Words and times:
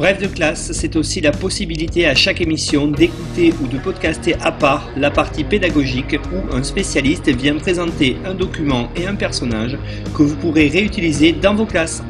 Bref 0.00 0.18
de 0.18 0.28
classe, 0.28 0.72
c'est 0.72 0.96
aussi 0.96 1.20
la 1.20 1.30
possibilité 1.30 2.06
à 2.06 2.14
chaque 2.14 2.40
émission 2.40 2.88
d'écouter 2.88 3.52
ou 3.62 3.66
de 3.66 3.76
podcaster 3.76 4.34
à 4.40 4.50
part 4.50 4.88
la 4.96 5.10
partie 5.10 5.44
pédagogique 5.44 6.16
où 6.32 6.56
un 6.56 6.62
spécialiste 6.62 7.28
vient 7.28 7.56
présenter 7.56 8.16
un 8.24 8.32
document 8.32 8.88
et 8.96 9.06
un 9.06 9.14
personnage 9.14 9.76
que 10.16 10.22
vous 10.22 10.36
pourrez 10.36 10.68
réutiliser 10.68 11.32
dans 11.32 11.54
vos 11.54 11.66
classes. 11.66 12.02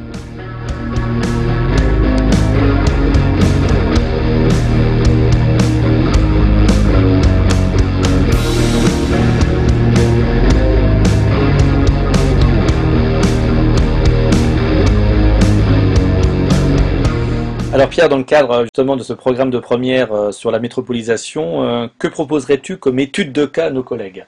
Alors 17.81 17.89
Pierre, 17.89 18.11
dans 18.11 18.19
le 18.19 18.25
cadre 18.25 18.65
justement 18.65 18.95
de 18.95 19.03
ce 19.03 19.15
programme 19.15 19.49
de 19.49 19.59
première 19.59 20.13
euh, 20.13 20.33
sur 20.33 20.51
la 20.51 20.59
métropolisation, 20.59 21.65
euh, 21.65 21.87
que 21.99 22.09
proposerais-tu 22.09 22.77
comme 22.77 22.99
étude 22.99 23.33
de 23.33 23.47
cas 23.47 23.69
à 23.69 23.71
nos 23.71 23.83
collègues? 23.83 24.27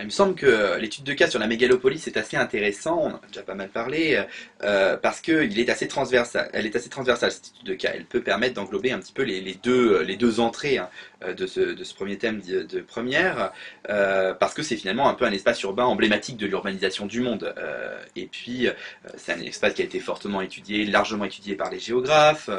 Il 0.00 0.06
me 0.06 0.10
semble 0.10 0.34
que 0.34 0.78
l'étude 0.78 1.04
de 1.04 1.12
cas 1.12 1.28
sur 1.28 1.38
la 1.38 1.46
mégalopolis 1.46 2.06
est 2.06 2.16
assez 2.16 2.38
intéressant, 2.38 2.98
on 2.98 3.06
en 3.08 3.16
a 3.16 3.20
déjà 3.28 3.42
pas 3.42 3.54
mal 3.54 3.68
parlé, 3.68 4.24
euh, 4.62 4.96
parce 4.96 5.20
qu'elle 5.20 5.58
est 5.58 5.68
assez 5.68 5.86
transversale. 5.86 6.48
Est 6.54 6.76
assez 6.76 6.88
transversale 6.88 7.30
cette 7.30 7.48
étude 7.48 7.66
de 7.66 7.74
cas. 7.74 7.90
Elle 7.94 8.06
peut 8.06 8.22
permettre 8.22 8.54
d'englober 8.54 8.90
un 8.90 9.00
petit 9.00 9.12
peu 9.12 9.22
les, 9.22 9.58
deux, 9.62 10.00
les 10.00 10.16
deux 10.16 10.40
entrées 10.40 10.78
hein, 10.78 10.88
de, 11.26 11.46
ce, 11.46 11.60
de, 11.60 11.84
ce, 11.84 11.94
premier 11.94 12.16
thème 12.16 12.40
de, 12.40 12.80
première, 12.80 13.52
euh, 13.90 14.34
parce 14.34 14.54
que 14.54 14.62
c'est 14.62 14.76
finalement 14.76 15.08
un 15.08 15.14
peu 15.14 15.24
un 15.24 15.32
espace 15.32 15.60
urbain 15.62 15.84
emblématique 15.84 16.36
de 16.36 16.46
l'urbanisation 16.46 17.06
du 17.06 17.20
monde. 17.20 17.54
Euh, 17.58 17.98
et 18.16 18.26
puis 18.26 18.68
c'est 19.16 19.32
un 19.32 19.40
espace 19.40 19.74
qui 19.74 19.82
a 19.82 19.84
été 19.84 20.00
fortement 20.00 20.40
étudié, 20.40 20.86
largement 20.86 21.24
étudié 21.24 21.56
par 21.56 21.70
les 21.70 21.80
géographes. 21.80 22.50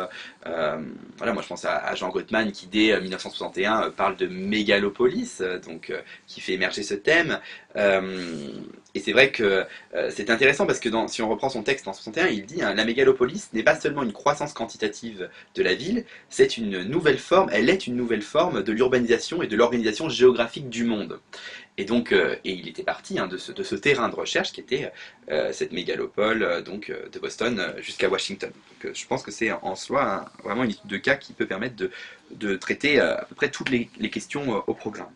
voilà, 0.46 1.34
moi 1.34 1.42
je 1.42 1.48
pense 1.48 1.66
à, 1.66 1.96
Jean 1.96 2.10
Gottman 2.10 2.52
qui 2.52 2.68
dès 2.68 3.00
1961 3.00 3.92
parle 3.92 4.16
de 4.18 4.28
mégalopolis, 4.28 5.42
donc 5.66 5.94
qui 6.28 6.42
fait 6.42 6.54
émerger 6.54 6.84
ce 6.84 6.96
thème. 6.96 7.40
Euh, 7.76 8.50
et 8.96 9.00
c'est 9.00 9.12
vrai 9.12 9.32
que 9.32 9.66
euh, 9.94 10.10
c'est 10.10 10.32
intéressant 10.32 10.66
parce 10.66 10.80
que 10.80 10.90
si 11.08 11.22
on 11.22 11.30
reprend 11.30 11.50
son 11.50 11.62
texte 11.62 11.88
en 11.88 11.94
61, 11.94 12.28
il 12.28 12.46
dit 12.46 12.64
hein, 12.64 12.74
la 12.74 12.86
mégalopolis 12.86 13.50
n'est 13.54 13.64
pas 13.64 13.80
seulement 13.80 14.02
une 14.02 14.14
croissance 14.14 14.54
quantitative 14.54 15.30
de 15.54 15.64
la 15.64 15.76
ville, 15.76 16.06
c'est 16.30 16.58
une 16.58 16.84
nouvelle 16.84 17.20
forme, 17.20 17.50
elle 17.54 17.70
est 17.70 17.86
une 17.86 17.96
nouvelle 17.96 18.24
forme 18.24 18.64
de 18.64 18.72
l'urbanisation 18.72 19.44
et 19.44 19.48
de 19.48 19.56
l'organisation 19.56 20.10
géographique 20.10 20.70
du 20.70 20.84
monde. 20.84 21.20
Et 21.78 21.86
donc, 21.86 22.12
euh, 22.12 22.36
et 22.44 22.52
il 22.52 22.68
était 22.68 22.84
parti 22.84 23.20
hein, 23.20 23.28
de, 23.28 23.38
ce, 23.38 23.76
terrain 23.76 24.10
de 24.10 24.16
recherche 24.16 24.52
qui 24.52 24.60
était 24.60 24.92
cette 25.52 25.72
mégalopole 25.72 26.64
donc 26.64 26.92
de 26.92 27.20
Boston 27.20 27.74
jusqu'à 27.78 28.10
Washington. 28.10 28.52
Je 28.84 29.06
pense 29.06 29.22
que 29.22 29.32
c'est 29.32 29.52
en 29.52 29.76
soi 29.76 30.26
vraiment 30.44 30.64
une 30.64 30.72
étude 30.72 30.90
de 30.90 30.98
cas 30.98 31.16
qui 31.16 31.34
peut 31.34 31.46
permettre 31.46 31.76
de, 32.32 32.56
traiter 32.56 33.00
à 33.00 33.26
peu 33.30 33.36
près 33.36 33.52
toutes 33.52 33.70
les 33.70 34.10
questions 34.10 34.64
au 34.66 34.74
programme. 34.74 35.12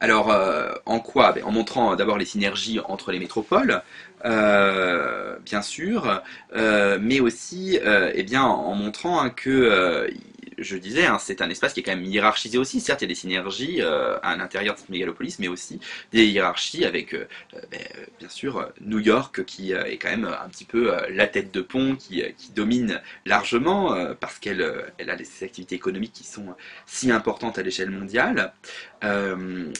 Alors, 0.00 0.30
euh, 0.30 0.72
en 0.86 0.98
quoi? 1.00 1.32
Ben, 1.32 1.44
En 1.44 1.50
montrant 1.52 1.94
d'abord 1.94 2.16
les 2.16 2.24
synergies 2.24 2.80
entre 2.80 3.12
les 3.12 3.18
métropoles, 3.18 3.82
euh, 4.24 5.36
bien 5.44 5.60
sûr, 5.62 6.22
euh, 6.56 6.98
mais 7.00 7.20
aussi 7.20 7.78
eh 8.14 8.22
bien, 8.22 8.44
en 8.44 8.74
montrant 8.74 9.20
hein, 9.20 9.30
que 9.30 10.10
je 10.60 10.76
disais, 10.76 11.06
hein, 11.06 11.18
c'est 11.18 11.42
un 11.42 11.50
espace 11.50 11.72
qui 11.72 11.80
est 11.80 11.82
quand 11.82 11.96
même 11.96 12.04
hiérarchisé 12.04 12.58
aussi. 12.58 12.80
Certes, 12.80 13.00
il 13.00 13.04
y 13.04 13.06
a 13.06 13.08
des 13.08 13.14
synergies 13.14 13.80
euh, 13.80 14.18
à 14.22 14.36
l'intérieur 14.36 14.74
de 14.74 14.80
cette 14.80 14.90
mégalopolis, 14.90 15.38
mais 15.38 15.48
aussi 15.48 15.80
des 16.12 16.26
hiérarchies 16.26 16.84
avec, 16.84 17.14
euh, 17.14 17.26
euh, 17.54 17.60
ben, 17.70 17.80
bien 18.18 18.28
sûr, 18.28 18.70
New 18.80 18.98
York 18.98 19.44
qui 19.44 19.72
est 19.72 19.96
quand 19.96 20.10
même 20.10 20.26
un 20.26 20.48
petit 20.48 20.64
peu 20.64 20.92
la 21.10 21.26
tête 21.26 21.52
de 21.52 21.60
pont 21.62 21.96
qui, 21.96 22.22
domine 22.54 23.00
largement 23.24 24.14
parce 24.16 24.38
qu'elle 24.38 24.92
elle 24.98 25.10
a 25.10 25.16
des 25.16 25.26
activités 25.42 25.74
économiques 25.76 26.12
qui 26.12 26.24
sont 26.24 26.54
si 26.86 27.10
importantes 27.10 27.58
à 27.58 27.62
l'échelle 27.62 27.90
mondiale. 27.90 28.52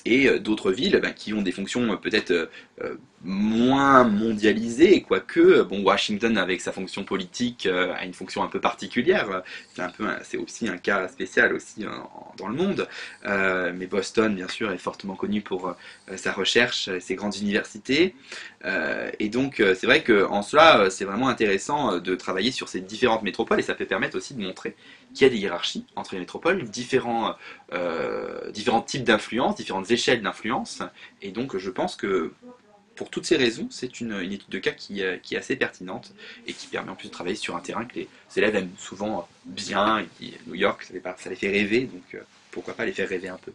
et 0.04 0.38
d'autres 0.38 0.72
villes 0.72 0.98
ben, 1.02 1.12
qui 1.12 1.34
ont 1.34 1.42
des 1.42 1.52
fonctions 1.52 1.96
peut-être 1.96 2.48
moins 3.22 4.04
mondialisées, 4.04 5.02
quoique 5.02 5.62
bon, 5.62 5.82
Washington 5.82 6.38
avec 6.38 6.60
sa 6.60 6.72
fonction 6.72 7.04
politique 7.04 7.66
a 7.66 8.04
une 8.04 8.14
fonction 8.14 8.42
un 8.42 8.48
peu 8.48 8.60
particulière. 8.60 9.42
C'est 9.74 9.82
un 9.82 9.90
peu, 9.90 10.06
c'est 10.22 10.38
aussi 10.38 10.68
un 10.68 10.78
cas 10.78 11.08
spécial 11.08 11.52
aussi 11.52 11.84
hein, 11.84 12.08
dans 12.36 12.48
le 12.48 12.54
monde. 12.54 12.88
Euh, 13.26 13.72
mais 13.74 13.86
Boston, 13.86 14.34
bien 14.34 14.48
sûr, 14.48 14.72
est 14.72 14.78
fortement 14.78 15.14
connu 15.14 15.40
pour 15.40 15.68
euh, 15.68 16.16
sa 16.16 16.32
recherche, 16.32 16.90
ses 16.98 17.14
grandes 17.14 17.36
universités. 17.36 18.14
Euh, 18.64 19.10
et 19.18 19.28
donc, 19.28 19.56
c'est 19.56 19.86
vrai 19.86 20.02
qu'en 20.02 20.42
cela, 20.42 20.90
c'est 20.90 21.04
vraiment 21.04 21.28
intéressant 21.28 21.98
de 21.98 22.14
travailler 22.14 22.50
sur 22.50 22.68
ces 22.68 22.80
différentes 22.80 23.22
métropoles 23.22 23.60
et 23.60 23.62
ça 23.62 23.74
peut 23.74 23.86
permettre 23.86 24.16
aussi 24.16 24.34
de 24.34 24.42
montrer 24.42 24.74
qu'il 25.14 25.26
y 25.26 25.30
a 25.30 25.32
des 25.32 25.38
hiérarchies 25.38 25.86
entre 25.96 26.14
les 26.14 26.20
métropoles, 26.20 26.64
différents, 26.64 27.36
différents 28.52 28.82
types 28.82 29.04
d'influence, 29.04 29.56
différentes 29.56 29.90
échelles 29.90 30.22
d'influence. 30.22 30.82
Et 31.22 31.30
donc, 31.30 31.56
je 31.56 31.70
pense 31.70 31.96
que 31.96 32.32
pour 33.00 33.08
toutes 33.08 33.24
ces 33.24 33.38
raisons, 33.38 33.66
c'est 33.70 34.02
une, 34.02 34.12
étude 34.20 34.50
de 34.50 34.58
cas 34.58 34.72
qui, 34.72 35.02
qui, 35.22 35.34
est 35.34 35.38
assez 35.38 35.56
pertinente 35.56 36.12
et 36.46 36.52
qui 36.52 36.66
permet 36.66 36.90
en 36.90 36.94
plus 36.94 37.08
de 37.08 37.12
travailler 37.14 37.34
sur 37.34 37.56
un 37.56 37.60
terrain 37.60 37.86
que 37.86 37.94
les 37.94 38.08
élèves 38.36 38.56
aiment 38.56 38.74
souvent 38.76 39.26
bien 39.46 40.00
et 40.20 40.34
New 40.46 40.54
York, 40.54 40.82
ça 41.16 41.30
les, 41.30 41.34
fait 41.34 41.48
rêver, 41.48 41.88
donc 41.90 42.02
euh, 42.12 42.18
pourquoi 42.50 42.74
pas 42.74 42.84
les 42.84 42.92
faire 42.92 43.08
rêver 43.08 43.28
un 43.28 43.38
peu. 43.42 43.52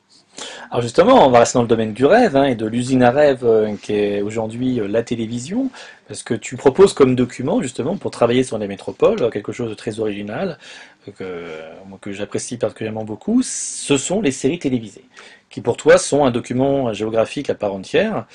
Alors 0.71 0.81
justement, 0.81 1.27
on 1.27 1.29
va 1.29 1.37
rester 1.37 1.59
dans 1.59 1.61
le 1.61 1.67
domaine 1.67 1.93
du 1.93 2.05
rêve 2.05 2.35
hein, 2.35 2.45
et 2.45 2.55
de 2.55 2.65
l'usine 2.65 3.03
à 3.03 3.11
rêve 3.11 3.45
euh, 3.45 3.75
qui 3.79 3.93
est 3.93 4.23
aujourd'hui 4.23 4.79
euh, 4.79 4.87
la 4.87 5.03
télévision, 5.03 5.69
parce 6.07 6.23
que 6.23 6.33
tu 6.33 6.57
proposes 6.57 6.93
comme 6.95 7.15
document 7.15 7.61
justement 7.61 7.97
pour 7.97 8.09
travailler 8.09 8.43
sur 8.43 8.57
les 8.57 8.67
métropoles 8.67 9.29
quelque 9.29 9.51
chose 9.51 9.69
de 9.69 9.75
très 9.75 9.99
original 9.99 10.57
que 11.19 12.11
j'apprécie 12.11 12.57
particulièrement 12.57 13.03
beaucoup. 13.03 13.43
Ce 13.43 13.95
sont 13.95 14.21
les 14.21 14.31
séries 14.31 14.57
télévisées, 14.57 15.05
qui 15.51 15.61
pour 15.61 15.77
toi 15.77 15.99
sont 15.99 16.25
un 16.25 16.31
document 16.31 16.93
géographique 16.93 17.51
à 17.51 17.53
part 17.53 17.75
entière. 17.75 18.25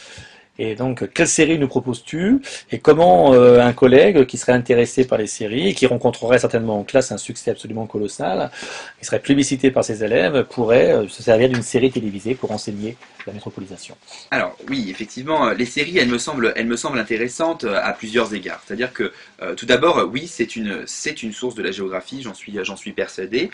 Et 0.63 0.75
donc, 0.75 1.11
quelle 1.15 1.27
série 1.27 1.59
nous 1.59 1.69
proposes-tu 1.69 2.43
Et 2.71 2.81
comment 2.81 3.33
euh, 3.33 3.61
un 3.61 3.73
collègue 3.73 4.27
qui 4.27 4.37
serait 4.37 4.53
intéressé 4.53 5.07
par 5.07 5.17
les 5.17 5.27
séries 5.27 5.69
et 5.69 5.75
qui 5.75 5.87
rencontrerait 5.87 6.39
certainement 6.39 6.79
en 6.79 6.85
classe 6.85 7.11
un 7.13 7.17
succès 7.17 7.51
absolument 7.51 7.87
colossal, 7.87 8.51
qui 8.99 9.07
serait 9.07 9.21
plébiscité 9.21 9.71
par 9.71 9.85
ses 9.85 10.05
élèves, 10.05 10.45
pourrait 10.51 10.93
euh, 10.93 11.09
se 11.09 11.23
servir 11.23 11.49
d'une 11.49 11.63
série 11.63 11.91
télévisée 11.91 12.35
pour 12.35 12.53
enseigner 12.53 12.99
la 13.27 13.33
métropolisation? 13.33 13.97
Alors 14.31 14.55
oui, 14.69 14.89
effectivement, 14.91 15.49
les 15.49 15.65
séries, 15.65 15.97
elles 15.97 16.11
me 16.11 16.19
semblent, 16.19 16.53
elles 16.55 16.67
me 16.67 16.77
semblent 16.77 16.99
intéressantes 16.99 17.65
euh, 17.65 17.81
à 17.83 17.95
plusieurs 17.95 18.35
égards. 18.35 18.63
C'est-à-dire 18.67 18.93
que 18.93 19.13
tout 19.57 19.65
d'abord, 19.65 20.11
oui, 20.13 20.27
c'est 20.27 20.57
une, 20.57 20.83
c'est 20.85 21.23
une 21.23 21.33
source 21.33 21.55
de 21.55 21.63
la 21.63 21.71
géographie, 21.71 22.21
j'en 22.21 22.35
suis, 22.35 22.59
j'en 22.63 22.77
suis 22.77 22.93
persuadé. 22.93 23.51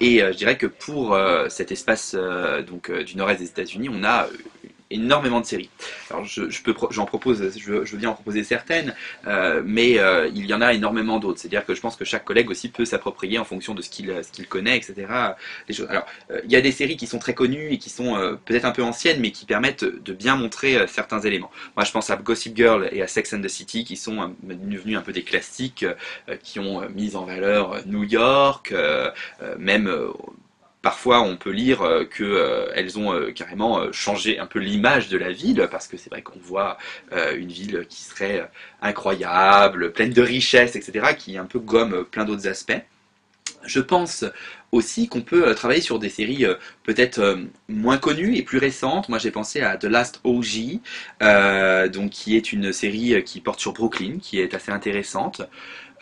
et 0.00 0.20
je 0.20 0.36
dirais 0.36 0.56
que 0.56 0.66
pour 0.66 1.18
cet 1.50 1.70
espace 1.70 2.16
donc 2.66 2.90
du 2.90 3.16
nord-est 3.18 3.40
des 3.40 3.48
États-Unis, 3.48 3.90
on 3.92 4.02
a 4.04 4.28
énormément 4.92 5.40
de 5.40 5.46
séries. 5.46 5.70
Alors 6.10 6.24
je, 6.24 6.62
peux, 6.62 6.74
j'en 6.90 7.06
propose, 7.06 7.56
je, 7.56 7.72
veux 7.72 7.98
bien 7.98 8.10
en 8.10 8.14
proposer 8.14 8.44
certaines, 8.44 8.94
euh, 9.26 9.62
mais 9.64 9.98
euh, 9.98 10.28
il 10.34 10.46
y 10.46 10.54
en 10.54 10.60
a 10.60 10.72
énormément 10.72 11.18
d'autres. 11.18 11.40
C'est-à-dire 11.40 11.64
que 11.64 11.74
je 11.74 11.80
pense 11.80 11.96
que 11.96 12.04
chaque 12.04 12.24
collègue 12.24 12.50
aussi 12.50 12.68
peut 12.68 12.84
s'approprier 12.84 13.38
en 13.38 13.44
fonction 13.44 13.74
de 13.74 13.82
ce 13.82 13.90
qu'il 13.90 14.48
connaît, 14.48 14.76
etc. 14.76 15.06
Alors 15.08 16.06
euh, 16.30 16.40
il 16.44 16.52
y 16.52 16.56
a 16.56 16.60
des 16.60 16.72
séries 16.72 16.96
qui 16.96 17.06
sont 17.06 17.18
très 17.18 17.34
connues 17.34 17.72
et 17.72 17.78
qui 17.78 17.90
sont 17.90 18.38
peut-être 18.44 18.64
un 18.64 18.72
peu 18.72 18.82
anciennes, 18.82 19.20
mais 19.20 19.30
qui 19.30 19.46
permettent 19.46 19.84
de 19.84 20.12
bien 20.12 20.36
montrer 20.36 20.86
certains 20.86 21.20
éléments. 21.20 21.50
Moi 21.76 21.84
je 21.84 21.92
pense 21.92 22.10
à 22.10 22.16
Gossip 22.16 22.56
Girl 22.56 22.88
et 22.92 23.02
à 23.02 23.06
Sex 23.06 23.32
and 23.32 23.40
the 23.40 23.48
City, 23.48 23.84
qui 23.84 23.96
sont 23.96 24.34
devenus 24.42 24.96
un 24.96 25.02
peu 25.02 25.12
des 25.12 25.22
classiques, 25.22 25.86
qui 26.42 26.58
ont 26.60 26.88
mis 26.90 27.16
en 27.16 27.24
valeur 27.24 27.80
New 27.86 28.04
York, 28.04 28.74
même 29.58 29.90
Parfois, 30.82 31.22
on 31.22 31.36
peut 31.36 31.52
lire 31.52 31.82
euh, 31.82 32.04
qu'elles 32.04 32.26
euh, 32.26 32.98
ont 32.98 33.14
euh, 33.14 33.30
carrément 33.30 33.92
changé 33.92 34.40
un 34.40 34.46
peu 34.46 34.58
l'image 34.58 35.08
de 35.08 35.16
la 35.16 35.30
ville, 35.30 35.68
parce 35.70 35.86
que 35.86 35.96
c'est 35.96 36.10
vrai 36.10 36.22
qu'on 36.22 36.40
voit 36.40 36.76
une 37.36 37.48
ville 37.48 37.86
qui 37.88 38.02
serait 38.02 38.50
incroyable, 38.80 39.92
pleine 39.92 40.12
de 40.12 40.22
richesses, 40.22 40.74
etc., 40.74 41.14
qui 41.16 41.38
un 41.38 41.44
peu 41.44 41.60
gomme 41.60 42.04
plein 42.04 42.24
d'autres 42.24 42.48
aspects. 42.48 42.80
Je 43.64 43.80
pense 43.80 44.24
aussi 44.72 45.08
qu'on 45.08 45.20
peut 45.20 45.54
travailler 45.54 45.80
sur 45.80 46.00
des 46.00 46.08
séries 46.08 46.44
peut-être 46.82 47.38
moins 47.68 47.98
connues 47.98 48.36
et 48.36 48.42
plus 48.42 48.58
récentes. 48.58 49.08
Moi 49.08 49.18
j'ai 49.18 49.30
pensé 49.30 49.60
à 49.60 49.76
The 49.76 49.84
Last 49.84 50.20
OG, 50.24 50.80
donc 51.92 52.10
qui 52.10 52.36
est 52.36 52.52
une 52.52 52.72
série 52.72 53.22
qui 53.24 53.40
porte 53.40 53.60
sur 53.60 53.72
Brooklyn, 53.72 54.18
qui 54.20 54.40
est 54.40 54.54
assez 54.54 54.72
intéressante. 54.72 55.42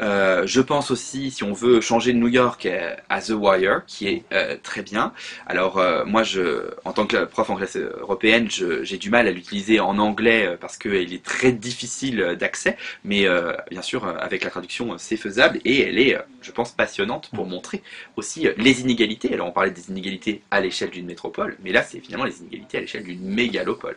Euh, 0.00 0.46
je 0.46 0.60
pense 0.60 0.90
aussi, 0.90 1.30
si 1.30 1.44
on 1.44 1.52
veut 1.52 1.80
changer 1.80 2.12
de 2.12 2.18
New 2.18 2.28
York, 2.28 2.66
euh, 2.66 2.94
à 3.08 3.20
The 3.20 3.30
Wire, 3.30 3.82
qui 3.86 4.08
est 4.08 4.24
euh, 4.32 4.56
très 4.62 4.82
bien. 4.82 5.12
Alors 5.46 5.80
moi, 6.06 6.22
je, 6.22 6.70
en 6.84 6.92
tant 6.92 7.06
que 7.06 7.24
prof 7.24 7.50
en 7.50 7.56
classe 7.56 7.76
européenne, 7.76 8.48
j'ai 8.50 8.98
du 8.98 9.10
mal 9.10 9.26
à 9.26 9.30
l'utiliser 9.30 9.80
en 9.80 9.98
anglais 9.98 10.56
parce 10.60 10.76
qu'il 10.76 11.12
est 11.12 11.22
très 11.22 11.52
difficile 11.52 12.36
d'accès, 12.38 12.76
mais 13.04 13.26
bien 13.70 13.82
sûr, 13.82 14.06
avec 14.06 14.44
la 14.44 14.50
traduction, 14.50 14.96
c'est 14.98 15.16
faisable 15.16 15.60
et 15.64 15.82
elle 15.82 15.98
est, 15.98 16.18
je 16.42 16.52
pense, 16.52 16.72
passionnante 16.72 17.30
pour 17.34 17.46
montrer 17.46 17.82
aussi 18.16 18.48
les 18.56 18.80
inégalités. 18.80 19.32
Alors 19.32 19.48
on 19.48 19.52
parlait 19.52 19.70
des 19.70 19.90
inégalités 19.90 20.42
à 20.50 20.60
l'échelle 20.60 20.90
d'une 20.90 21.06
métropole, 21.06 21.56
mais 21.62 21.72
là, 21.72 21.82
c'est 21.82 22.00
finalement 22.00 22.24
les 22.24 22.38
inégalités 22.40 22.78
à 22.78 22.80
l'échelle 22.80 23.04
d'une 23.04 23.22
mégalopole. 23.22 23.96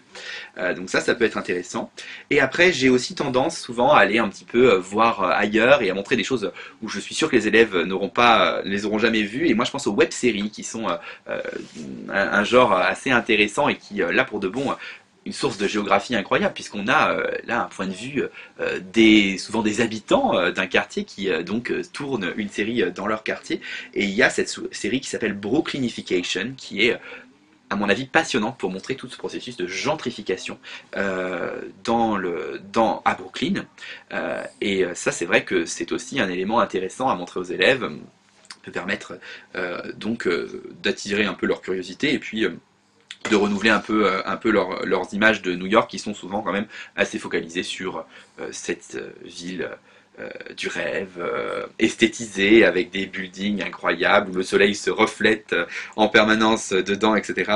donc 0.75 0.89
ça, 0.89 1.01
ça 1.01 1.15
peut 1.15 1.25
être 1.25 1.37
intéressant. 1.37 1.91
Et 2.29 2.39
après, 2.39 2.71
j'ai 2.71 2.89
aussi 2.89 3.15
tendance 3.15 3.57
souvent 3.57 3.91
à 3.91 3.99
aller 3.99 4.19
un 4.19 4.29
petit 4.29 4.45
peu 4.45 4.75
voir 4.75 5.23
ailleurs 5.23 5.81
et 5.81 5.91
montrer 5.93 6.15
des 6.15 6.23
choses 6.23 6.51
où 6.81 6.89
je 6.89 6.99
suis 6.99 7.15
sûr 7.15 7.29
que 7.29 7.35
les 7.35 7.47
élèves 7.47 7.75
n'auront 7.83 8.09
pas, 8.09 8.61
les 8.63 8.85
auront 8.85 8.99
jamais 8.99 9.23
vues. 9.23 9.47
Et 9.47 9.53
moi, 9.53 9.65
je 9.65 9.71
pense 9.71 9.87
aux 9.87 9.93
web-séries 9.93 10.49
qui 10.49 10.63
sont 10.63 10.89
euh, 10.89 10.97
euh, 11.29 11.41
un, 12.09 12.43
genre 12.43 12.73
assez 12.73 13.11
intéressant 13.11 13.69
et 13.69 13.75
qui, 13.75 14.01
euh, 14.01 14.11
là, 14.11 14.23
pour 14.23 14.39
de 14.39 14.47
bon, 14.47 14.73
une 15.25 15.33
source 15.33 15.57
de 15.57 15.67
géographie 15.67 16.15
incroyable 16.15 16.53
puisqu'on 16.53 16.89
a 16.89 17.15
là 17.45 17.61
un 17.61 17.67
point 17.67 17.87
de 17.87 17.93
vue 17.93 18.23
des 18.91 19.37
souvent 19.37 19.61
des 19.61 19.79
habitants 19.79 20.51
d'un 20.51 20.67
quartier 20.67 21.05
qui 21.05 21.29
donc 21.45 21.71
tournent 21.93 22.33
une 22.35 22.49
série 22.49 22.83
dans 22.91 23.07
leur 23.07 23.23
quartier 23.23 23.61
et 23.93 24.03
il 24.03 24.09
y 24.09 24.21
a 24.21 24.29
cette 24.29 24.53
série 24.71 24.99
qui 24.99 25.07
s'appelle 25.07 25.31
Brooklynification 25.31 26.55
qui 26.57 26.87
est 26.87 26.99
à 27.73 27.75
mon 27.75 27.89
avis, 27.89 28.05
passionnante 28.05 28.57
pour 28.57 28.69
montrer 28.69 28.95
tout 28.95 29.09
ce 29.09 29.17
processus 29.17 29.57
de 29.57 29.67
gentrification 29.67 30.59
euh, 30.95 31.61
dans 31.83 32.15
le, 32.15 32.61
dans, 32.71 33.01
à 33.03 33.15
Brooklyn. 33.15 33.65
Euh, 34.13 34.43
et 34.61 34.85
ça, 34.93 35.11
c'est 35.11 35.25
vrai 35.25 35.43
que 35.43 35.65
c'est 35.65 35.91
aussi 35.91 36.19
un 36.19 36.29
élément 36.29 36.59
intéressant 36.59 37.09
à 37.09 37.15
montrer 37.15 37.39
aux 37.39 37.43
élèves, 37.43 37.89
peut 38.61 38.71
permettre 38.71 39.19
euh, 39.55 39.91
donc 39.97 40.29
d'attirer 40.81 41.25
un 41.25 41.33
peu 41.33 41.47
leur 41.47 41.61
curiosité 41.61 42.13
et 42.13 42.19
puis 42.19 42.47
de 43.29 43.35
renouveler 43.35 43.71
un 43.71 43.79
peu, 43.79 44.09
un 44.25 44.37
peu 44.37 44.51
leurs 44.51 45.13
images 45.13 45.41
de 45.41 45.55
New 45.55 45.65
York 45.65 45.89
qui 45.89 45.99
sont 45.99 46.13
souvent 46.13 46.41
quand 46.41 46.53
même 46.53 46.67
assez 46.95 47.19
focalisées 47.19 47.63
sur 47.63 48.05
cette 48.51 49.01
ville 49.23 49.63
euh, 49.63 49.75
du 50.55 50.67
rêve, 50.67 51.17
euh, 51.17 51.65
esthétisé 51.79 52.65
avec 52.65 52.91
des 52.91 53.07
buildings 53.07 53.63
incroyables 53.63 54.31
où 54.31 54.35
le 54.35 54.43
soleil 54.43 54.75
se 54.75 54.91
reflète 54.91 55.53
euh, 55.53 55.65
en 55.95 56.07
permanence 56.07 56.69
dedans, 56.71 57.15
etc. 57.15 57.51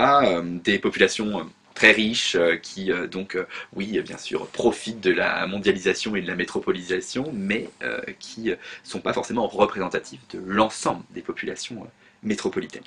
des 0.63 0.79
populations 0.79 1.47
très 1.75 1.91
riches 1.91 2.35
qui 2.63 2.89
donc 3.11 3.37
oui 3.75 4.01
bien 4.01 4.17
sûr 4.17 4.47
profitent 4.47 4.99
de 4.99 5.11
la 5.11 5.45
mondialisation 5.45 6.15
et 6.15 6.23
de 6.23 6.27
la 6.27 6.35
métropolisation 6.35 7.31
mais 7.31 7.69
qui 8.17 8.45
ne 8.45 8.55
sont 8.83 8.99
pas 8.99 9.13
forcément 9.13 9.47
représentatifs 9.47 10.21
de 10.31 10.39
l'ensemble 10.43 11.03
des 11.11 11.21
populations 11.21 11.85
métropolitaines. 12.23 12.81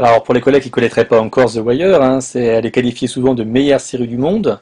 Alors 0.00 0.22
pour 0.22 0.32
les 0.32 0.40
collègues 0.40 0.62
qui 0.62 0.68
ne 0.68 0.72
connaîtraient 0.72 1.06
pas 1.06 1.20
encore 1.20 1.52
The 1.52 1.56
Wire, 1.56 2.00
hein, 2.00 2.20
elle 2.36 2.64
est 2.64 2.70
qualifiée 2.70 3.08
souvent 3.08 3.34
de 3.34 3.42
meilleure 3.42 3.80
série 3.80 4.06
du 4.06 4.16
monde. 4.16 4.60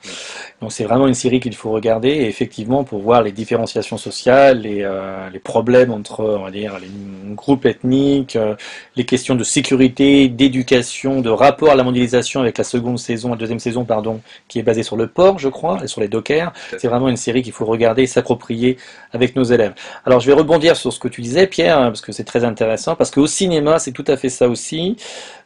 Donc 0.62 0.72
c'est 0.72 0.84
vraiment 0.84 1.06
une 1.06 1.14
série 1.14 1.40
qu'il 1.40 1.54
faut 1.54 1.70
regarder, 1.70 2.08
effectivement 2.08 2.84
pour 2.84 3.02
voir 3.02 3.22
les 3.22 3.32
différenciations 3.32 3.98
sociales, 3.98 4.60
les, 4.60 4.80
euh, 4.82 5.28
les 5.30 5.38
problèmes 5.38 5.92
entre 5.92 6.24
on 6.24 6.44
va 6.44 6.50
dire, 6.50 6.78
les 6.80 6.88
groupes 7.34 7.66
ethniques, 7.66 8.36
euh, 8.36 8.54
les 8.96 9.04
questions 9.04 9.34
de 9.34 9.44
sécurité, 9.44 10.28
d'éducation, 10.28 11.20
de 11.20 11.28
rapport 11.28 11.70
à 11.70 11.74
la 11.74 11.84
mondialisation 11.84 12.40
avec 12.40 12.56
la 12.56 12.64
seconde 12.64 12.98
saison, 12.98 13.32
la 13.32 13.36
deuxième 13.36 13.58
saison 13.58 13.84
pardon, 13.84 14.22
qui 14.48 14.58
est 14.58 14.62
basée 14.62 14.82
sur 14.82 14.96
le 14.96 15.06
port, 15.06 15.38
je 15.38 15.50
crois, 15.50 15.84
et 15.84 15.86
sur 15.86 16.00
les 16.00 16.08
dockers. 16.08 16.54
C'est 16.78 16.88
vraiment 16.88 17.10
une 17.10 17.18
série 17.18 17.42
qu'il 17.42 17.52
faut 17.52 17.66
regarder 17.66 18.04
et 18.04 18.06
s'approprier 18.06 18.78
avec 19.12 19.36
nos 19.36 19.44
élèves. 19.44 19.74
Alors 20.06 20.20
je 20.20 20.28
vais 20.28 20.32
rebondir 20.32 20.76
sur 20.76 20.94
ce 20.94 20.98
que 20.98 21.08
tu 21.08 21.20
disais, 21.20 21.46
Pierre, 21.46 21.76
parce 21.76 22.00
que 22.00 22.12
c'est 22.12 22.24
très 22.24 22.44
intéressant, 22.44 22.96
parce 22.96 23.10
qu'au 23.10 23.26
cinéma 23.26 23.78
c'est 23.78 23.92
tout 23.92 24.04
à 24.06 24.16
fait 24.16 24.30
ça 24.30 24.48
aussi. 24.48 24.95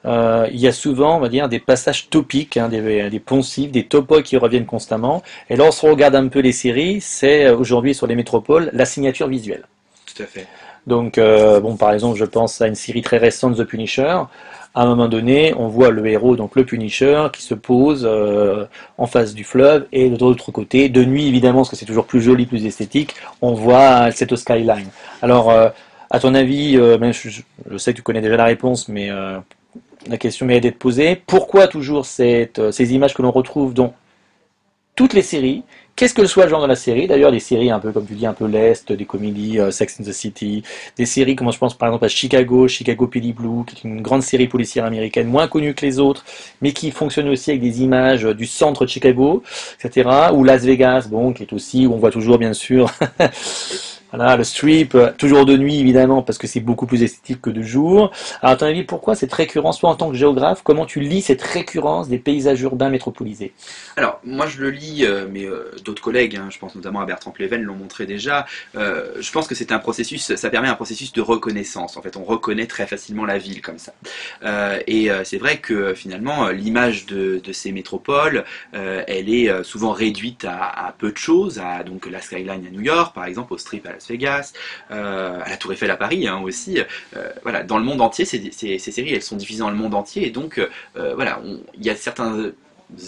Euh, 0.06 0.49
il 0.50 0.58
y 0.58 0.67
a 0.67 0.73
souvent, 0.73 1.17
on 1.17 1.20
va 1.20 1.29
dire, 1.29 1.49
des 1.49 1.58
passages 1.58 2.08
topiques, 2.08 2.56
hein, 2.56 2.69
des, 2.69 3.11
des, 3.11 3.20
poncifs, 3.20 3.70
des 3.70 3.85
topos 3.85 4.23
qui 4.23 4.37
reviennent 4.37 4.67
constamment. 4.67 5.23
Et 5.50 5.56
lorsqu'on 5.56 5.91
regarde 5.91 6.14
un 6.14 6.29
peu 6.29 6.41
les 6.41 6.52
séries, 6.52 7.00
c'est 7.00 7.47
euh, 7.47 7.56
aujourd'hui 7.56 7.94
sur 7.94 8.06
les 8.06 8.17
métropoles 8.17 8.70
la 8.73 8.85
signature 8.87 9.29
visuelle. 9.29 9.64
Tout 10.06 10.23
à 10.23 10.26
fait. 10.26 10.47
Donc, 10.87 11.19
euh, 11.19 11.61
bon, 11.61 11.76
par 11.76 11.93
exemple, 11.93 12.19
je 12.19 12.25
pense 12.25 12.61
à 12.62 12.67
une 12.67 12.75
série 12.75 13.02
très 13.02 13.19
récente, 13.19 13.56
The 13.56 13.64
Punisher. 13.64 14.23
À 14.75 14.82
un 14.82 14.87
moment 14.87 15.08
donné, 15.08 15.52
on 15.58 15.67
voit 15.67 15.91
le 15.91 16.06
héros, 16.06 16.37
donc 16.37 16.55
le 16.55 16.64
Punisher, 16.64 17.26
qui 17.32 17.43
se 17.43 17.55
pose 17.55 18.08
en 18.99 19.06
face 19.06 19.35
du 19.35 19.43
fleuve, 19.43 19.87
et 19.91 20.08
de 20.08 20.17
l'autre 20.17 20.52
côté, 20.52 20.88
de 20.88 21.05
nuit 21.05 21.26
évidemment, 21.26 21.58
parce 21.58 21.70
que 21.70 21.76
c'est 21.76 21.87
toujours 21.87 22.06
plus 22.06 22.23
joli, 22.23 22.47
plus 22.47 22.64
esthétique, 22.64 23.17
on 23.43 23.52
voit 23.52 24.12
cette 24.12 24.37
skyline. 24.37 24.87
Alors, 25.23 25.52
à 26.11 26.19
ton 26.19 26.35
avis, 26.35 26.75
je, 26.75 27.43
je, 27.71 27.79
sais 27.79 27.93
que 27.93 27.97
tu 27.97 28.03
connais 28.03 28.21
déjà 28.21 28.37
la 28.37 28.45
réponse, 28.45 28.89
mais 28.89 29.11
la 30.07 30.17
question 30.17 30.47
mérite 30.47 30.62
d'être 30.62 30.79
posée. 30.79 31.21
Pourquoi 31.27 31.69
toujours 31.69 32.07
euh, 32.21 32.73
ces 32.73 32.95
images 32.95 33.15
que 33.15 33.23
l'on 33.23 33.31
retrouve 33.31 33.75
dans 33.75 33.95
toutes 34.97 35.12
les 35.12 35.23
séries? 35.23 35.62
Qu'est-ce 35.97 36.15
que 36.15 36.25
soit 36.25 36.45
le 36.45 36.51
genre 36.51 36.62
de 36.62 36.67
la 36.67 36.77
série? 36.77 37.07
D'ailleurs, 37.07 37.33
des 37.33 37.41
séries 37.41 37.71
un 37.71 37.79
peu, 37.79 37.93
comme 37.93 38.07
tu 38.07 38.15
dis, 38.15 38.25
un 38.25 38.33
peu 38.33 38.47
l'Est, 38.47 38.91
des 38.91 39.05
comédies, 39.05 39.59
euh, 39.59 39.71
Sex 39.71 40.01
and 40.01 40.05
the 40.05 40.12
City, 40.12 40.62
des 40.97 41.05
séries, 41.05 41.37
comme 41.37 41.53
je 41.53 41.59
pense 41.59 41.75
par 41.75 41.89
exemple 41.89 42.07
à 42.07 42.09
Chicago, 42.09 42.69
Chicago 42.69 43.07
PD 43.07 43.33
Blue, 43.33 43.65
qui 43.67 43.77
est 43.77 43.89
une 43.89 44.01
grande 44.01 44.23
série 44.23 44.49
policière 44.49 44.87
américaine, 44.87 45.27
moins 45.27 45.47
connue 45.47 45.75
que 45.75 45.85
les 45.85 45.99
autres, 45.99 46.25
mais 46.62 46.73
qui 46.73 46.91
fonctionne 46.91 47.29
aussi 47.29 47.51
avec 47.51 47.61
des 47.61 47.83
images 47.83 48.25
du 48.25 48.47
centre 48.47 48.87
de 48.87 48.91
Chicago, 48.91 49.43
etc. 49.85 50.09
Ou 50.33 50.45
Las 50.45 50.65
Vegas, 50.65 51.09
bon, 51.11 51.35
qui 51.35 51.43
est 51.43 51.53
aussi, 51.53 51.87
où 51.87 51.93
on 51.93 51.99
voit 51.99 52.11
toujours, 52.11 52.39
bien 52.39 52.55
sûr, 52.55 52.91
Voilà, 54.12 54.37
le 54.37 54.43
strip, 54.43 54.97
euh, 54.97 55.12
toujours 55.17 55.47
de 55.47 55.57
nuit 55.57 55.79
évidemment, 55.79 56.23
parce 56.23 56.37
que 56.37 56.49
c'est 56.49 56.61
beaucoup 56.61 56.87
plus 56.87 57.03
esthétique 57.03 57.41
que 57.41 57.51
de 57.51 57.62
jour. 57.62 58.11
Alors 58.43 58.55
à 58.55 58.57
ton 58.57 58.67
avis, 58.67 58.83
pourquoi 58.83 59.15
cette 59.15 59.33
récurrence, 59.33 59.79
toi 59.79 59.91
en 59.91 59.95
tant 59.95 60.11
que 60.11 60.17
géographe, 60.17 60.62
comment 60.65 60.85
tu 60.85 61.01
lis 61.01 61.23
cette 61.23 61.43
récurrence 61.43 62.09
des 62.09 62.19
paysages 62.19 62.61
urbains 62.62 62.89
métropolisés? 62.89 63.53
Alors, 63.97 64.21
moi 64.25 64.49
je 64.49 64.61
le 64.61 64.71
lis, 64.71 65.05
euh, 65.05 65.27
mais 65.31 65.45
euh, 65.45 65.71
d'autres 65.85 66.03
collègues, 66.03 66.37
hein, 66.37 66.49
je 66.51 66.59
pense 66.59 66.75
notamment 66.75 67.01
à 67.01 67.07
Bertrand 67.07 67.31
Pleven, 67.31 67.62
l'ont 67.62 67.77
montré 67.77 68.05
déjà. 68.05 68.47
je 68.75 69.33
pense 69.33 69.47
que 69.47 69.55
c'est 69.55 69.71
un 69.71 69.79
processus, 69.79 70.35
ça 70.35 70.50
permet 70.50 70.69
un 70.69 70.75
processus 70.75 71.12
de 71.12 71.21
reconnaissance. 71.21 71.97
En 71.97 72.02
fait, 72.02 72.17
on 72.17 72.25
reconnaît 72.25 72.67
très 72.67 72.87
facilement 72.87 73.25
la 73.25 73.38
ville 73.38 73.61
comme 73.62 73.79
ça. 73.79 73.93
et 74.87 75.09
c'est 75.25 75.38
vrai 75.38 75.59
que 75.59 75.95
finalement, 75.95 76.49
l'image 76.49 77.07
de, 77.07 77.40
ces 77.52 77.73
métropoles, 77.73 78.45
elle 78.73 79.29
est 79.29 79.64
souvent 79.64 79.93
réduite 79.93 80.45
à, 80.45 80.95
peu 80.99 81.12
de 81.12 81.17
choses, 81.17 81.59
à 81.59 81.85
donc 81.85 82.07
la 82.07 82.21
skyline 82.21 82.67
à 82.67 82.71
New 82.71 82.81
York, 82.81 83.14
par 83.14 83.25
exemple, 83.25 83.52
au 83.52 83.59
strip 83.59 83.87
à 83.87 84.00
Vegas, 84.09 84.52
euh, 84.90 85.40
à 85.45 85.49
la 85.49 85.57
Tour 85.57 85.73
Eiffel 85.73 85.90
à 85.90 85.97
Paris 85.97 86.26
hein, 86.28 86.40
aussi. 86.42 86.80
Euh, 87.16 87.62
dans 87.64 87.78
le 87.78 87.85
monde 87.85 88.00
entier, 88.00 88.25
ces, 88.25 88.50
ces, 88.50 88.78
séries, 88.78 89.14
elles 89.14 89.23
sont 89.23 89.37
diffusées 89.37 89.61
dans 89.61 89.71
le 89.71 89.76
monde 89.76 89.95
entier, 89.95 90.26
et 90.26 90.30
donc 90.30 90.59
euh, 90.59 91.14
voilà, 91.14 91.40
il 91.75 91.85
y 91.85 91.90
a 91.90 91.97
certains 91.97 92.52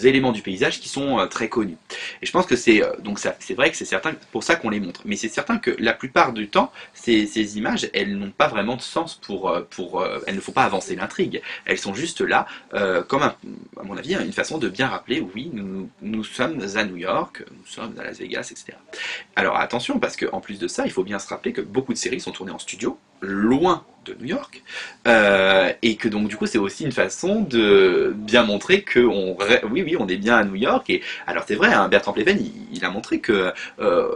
éléments 0.03 0.31
du 0.31 0.41
paysage 0.41 0.79
qui 0.79 0.89
sont 0.89 1.19
euh, 1.19 1.25
très 1.25 1.49
connus. 1.49 1.77
Et 2.21 2.25
je 2.25 2.31
pense 2.31 2.45
que 2.45 2.55
c'est 2.55 2.83
euh, 2.83 2.93
donc 2.99 3.19
c'est 3.19 3.53
vrai 3.53 3.71
que 3.71 3.77
c'est 3.77 3.85
certain 3.85 4.13
pour 4.31 4.43
ça 4.43 4.55
qu'on 4.55 4.69
les 4.69 4.79
montre. 4.79 5.01
Mais 5.05 5.15
c'est 5.15 5.29
certain 5.29 5.57
que 5.57 5.75
la 5.79 5.93
plupart 5.93 6.33
du 6.33 6.47
temps, 6.49 6.71
ces, 6.93 7.57
images, 7.57 7.89
elles 7.93 8.17
n'ont 8.17 8.31
pas 8.31 8.47
vraiment 8.47 8.75
de 8.75 8.81
sens 8.81 9.15
pour 9.15 9.49
euh, 9.49 9.61
pour 9.69 10.05
elles 10.27 10.35
ne 10.35 10.41
font 10.41 10.51
pas 10.51 10.63
avancer 10.63 10.95
l'intrigue. 10.95 11.41
Elles 11.65 11.77
sont 11.77 11.93
juste 11.93 12.21
là 12.21 12.45
comme 13.07 13.23
à 13.23 13.35
mon 13.83 13.97
avis 13.97 14.15
une 14.15 14.33
façon 14.33 14.57
de 14.57 14.69
bien 14.69 14.87
rappeler 14.87 15.21
oui 15.21 15.49
nous, 15.53 15.89
nous 16.01 16.23
sommes 16.23 16.59
à 16.75 16.83
New 16.83 16.97
York, 16.97 17.43
nous 17.51 17.65
sommes 17.65 17.95
à 17.99 18.03
Las 18.03 18.19
Vegas, 18.19 18.49
etc. 18.51 18.77
Alors 19.35 19.57
attention 19.57 19.99
parce 19.99 20.15
qu'en 20.15 20.39
plus 20.39 20.59
de 20.59 20.67
ça, 20.67 20.85
il 20.85 20.91
faut 20.91 21.03
bien 21.03 21.19
se 21.19 21.27
rappeler 21.27 21.53
que 21.53 21.61
beaucoup 21.61 21.93
de 21.93 21.97
séries 21.97 22.19
sont 22.19 22.31
tournées 22.31 22.51
en 22.51 22.59
studio 22.59 22.97
loin 23.21 23.85
de 24.05 24.15
New 24.19 24.27
York, 24.27 24.61
euh, 25.07 25.71
et 25.81 25.95
que 25.95 26.07
donc 26.07 26.27
du 26.27 26.37
coup 26.37 26.45
c'est 26.45 26.57
aussi 26.57 26.83
une 26.83 26.91
façon 26.91 27.41
de 27.41 28.13
bien 28.15 28.43
montrer 28.43 28.81
que 28.81 28.99
on, 28.99 29.37
oui 29.69 29.83
oui 29.83 29.95
on 29.99 30.07
est 30.07 30.17
bien 30.17 30.37
à 30.37 30.43
New 30.43 30.55
York. 30.55 30.89
Et 30.89 31.01
alors 31.27 31.43
c'est 31.47 31.55
vrai, 31.55 31.73
hein, 31.73 31.87
Bertrand 31.89 32.13
Pleven 32.13 32.39
il, 32.71 32.83
a 32.85 32.89
montré 32.89 33.19
que 33.19 33.53
euh, 33.79 34.15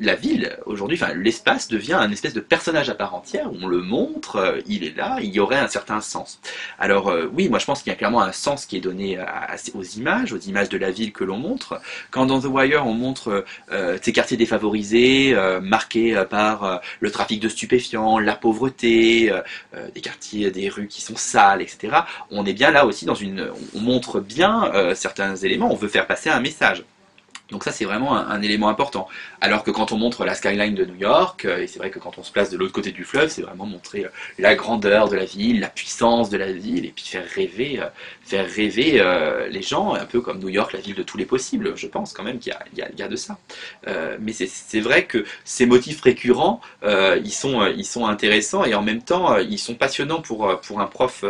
la 0.00 0.14
ville 0.14 0.56
aujourd'hui, 0.66 0.98
enfin 1.00 1.14
l'espace 1.14 1.68
devient 1.68 1.94
un 1.94 2.10
espèce 2.10 2.34
de 2.34 2.40
personnage 2.40 2.88
à 2.90 2.94
part 2.94 3.14
entière. 3.14 3.48
On 3.62 3.66
le 3.66 3.80
montre, 3.80 4.36
euh, 4.36 4.60
il 4.66 4.84
est 4.84 4.96
là, 4.96 5.18
il 5.20 5.30
y 5.30 5.40
aurait 5.40 5.58
un 5.58 5.68
certain 5.68 6.00
sens. 6.00 6.40
Alors 6.78 7.12
oui, 7.32 7.48
moi 7.48 7.58
je 7.58 7.66
pense 7.66 7.82
qu'il 7.82 7.90
y 7.90 7.94
a 7.94 7.96
clairement 7.96 8.22
un 8.22 8.32
sens 8.32 8.66
qui 8.66 8.76
est 8.76 8.80
donné 8.80 9.18
aux 9.74 9.82
images, 9.82 10.32
aux 10.32 10.38
images 10.38 10.68
de 10.68 10.78
la 10.78 10.90
ville 10.90 11.12
que 11.12 11.24
l'on 11.24 11.38
montre. 11.38 11.80
Quand 12.10 12.26
dans 12.26 12.40
The 12.40 12.46
Wire 12.46 12.86
on 12.86 12.94
montre 12.94 13.44
ces 14.02 14.12
quartiers 14.12 14.36
défavorisés, 14.36 15.36
marqués 15.62 16.22
par 16.28 16.80
le 17.00 17.10
trafic 17.10 17.40
de 17.40 17.48
stupéfiants, 17.48 18.18
la 18.18 18.34
pauvreté, 18.34 19.27
euh, 19.30 19.40
euh, 19.74 19.88
des 19.94 20.00
quartiers, 20.00 20.50
des 20.50 20.68
rues 20.68 20.88
qui 20.88 21.00
sont 21.00 21.16
sales, 21.16 21.62
etc. 21.62 21.98
On 22.30 22.46
est 22.46 22.52
bien 22.52 22.70
là 22.70 22.86
aussi 22.86 23.04
dans 23.04 23.14
une, 23.14 23.50
on 23.74 23.80
montre 23.80 24.20
bien 24.20 24.70
euh, 24.74 24.94
certains 24.94 25.36
éléments. 25.36 25.70
On 25.72 25.76
veut 25.76 25.88
faire 25.88 26.06
passer 26.06 26.30
un 26.30 26.40
message. 26.40 26.84
Donc 27.50 27.64
ça 27.64 27.72
c'est 27.72 27.84
vraiment 27.84 28.16
un, 28.16 28.42
élément 28.42 28.68
important. 28.68 29.08
Alors 29.40 29.64
que 29.64 29.70
quand 29.70 29.92
on 29.92 29.96
montre 29.96 30.24
la 30.24 30.34
skyline 30.34 30.74
de 30.74 30.84
New 30.84 30.96
York, 30.96 31.44
euh, 31.44 31.62
et 31.62 31.66
c'est 31.66 31.78
vrai 31.78 31.90
que 31.90 31.98
quand 31.98 32.18
on 32.18 32.22
se 32.22 32.30
place 32.30 32.50
de 32.50 32.58
l'autre 32.58 32.72
côté 32.72 32.92
du 32.92 33.04
fleuve, 33.04 33.30
c'est 33.30 33.42
vraiment 33.42 33.64
montrer 33.64 34.04
euh, 34.04 34.08
la 34.38 34.54
grandeur 34.54 35.08
de 35.08 35.16
la 35.16 35.24
ville, 35.24 35.60
la 35.60 35.68
puissance 35.68 36.28
de 36.28 36.36
la 36.36 36.52
ville, 36.52 36.84
et 36.84 36.92
puis 36.94 37.04
faire 37.04 37.24
rêver, 37.26 37.80
euh, 37.80 37.86
faire 38.22 38.46
rêver 38.48 39.02
les 39.50 39.62
gens, 39.62 39.94
un 39.94 40.04
peu 40.04 40.20
comme 40.20 40.38
New 40.38 40.50
York, 40.50 40.72
la 40.72 40.80
ville 40.80 40.94
de 40.94 41.02
tous 41.02 41.16
les 41.16 41.24
possibles. 41.24 41.72
Je 41.76 41.86
pense 41.86 42.12
quand 42.12 42.22
même 42.22 42.38
qu'il 42.38 42.54
y 42.76 42.80
y 42.80 42.98
y 42.98 43.02
a 43.02 43.08
de 43.08 43.16
ça. 43.16 43.38
Mais 44.20 44.32
c'est 44.32 44.80
vrai 44.80 45.06
que 45.06 45.24
ces 45.44 45.64
motifs 45.64 46.02
récurrents, 46.02 46.60
ils 46.84 47.32
sont, 47.32 47.66
ils 47.66 47.86
sont 47.86 48.06
intéressants 48.06 48.64
et 48.64 48.74
en 48.74 48.82
même 48.82 49.02
temps, 49.02 49.38
ils 49.38 49.58
sont 49.58 49.74
passionnants 49.74 50.20
pour, 50.20 50.60
pour 50.60 50.80
un 50.80 50.86
prof 50.86 51.24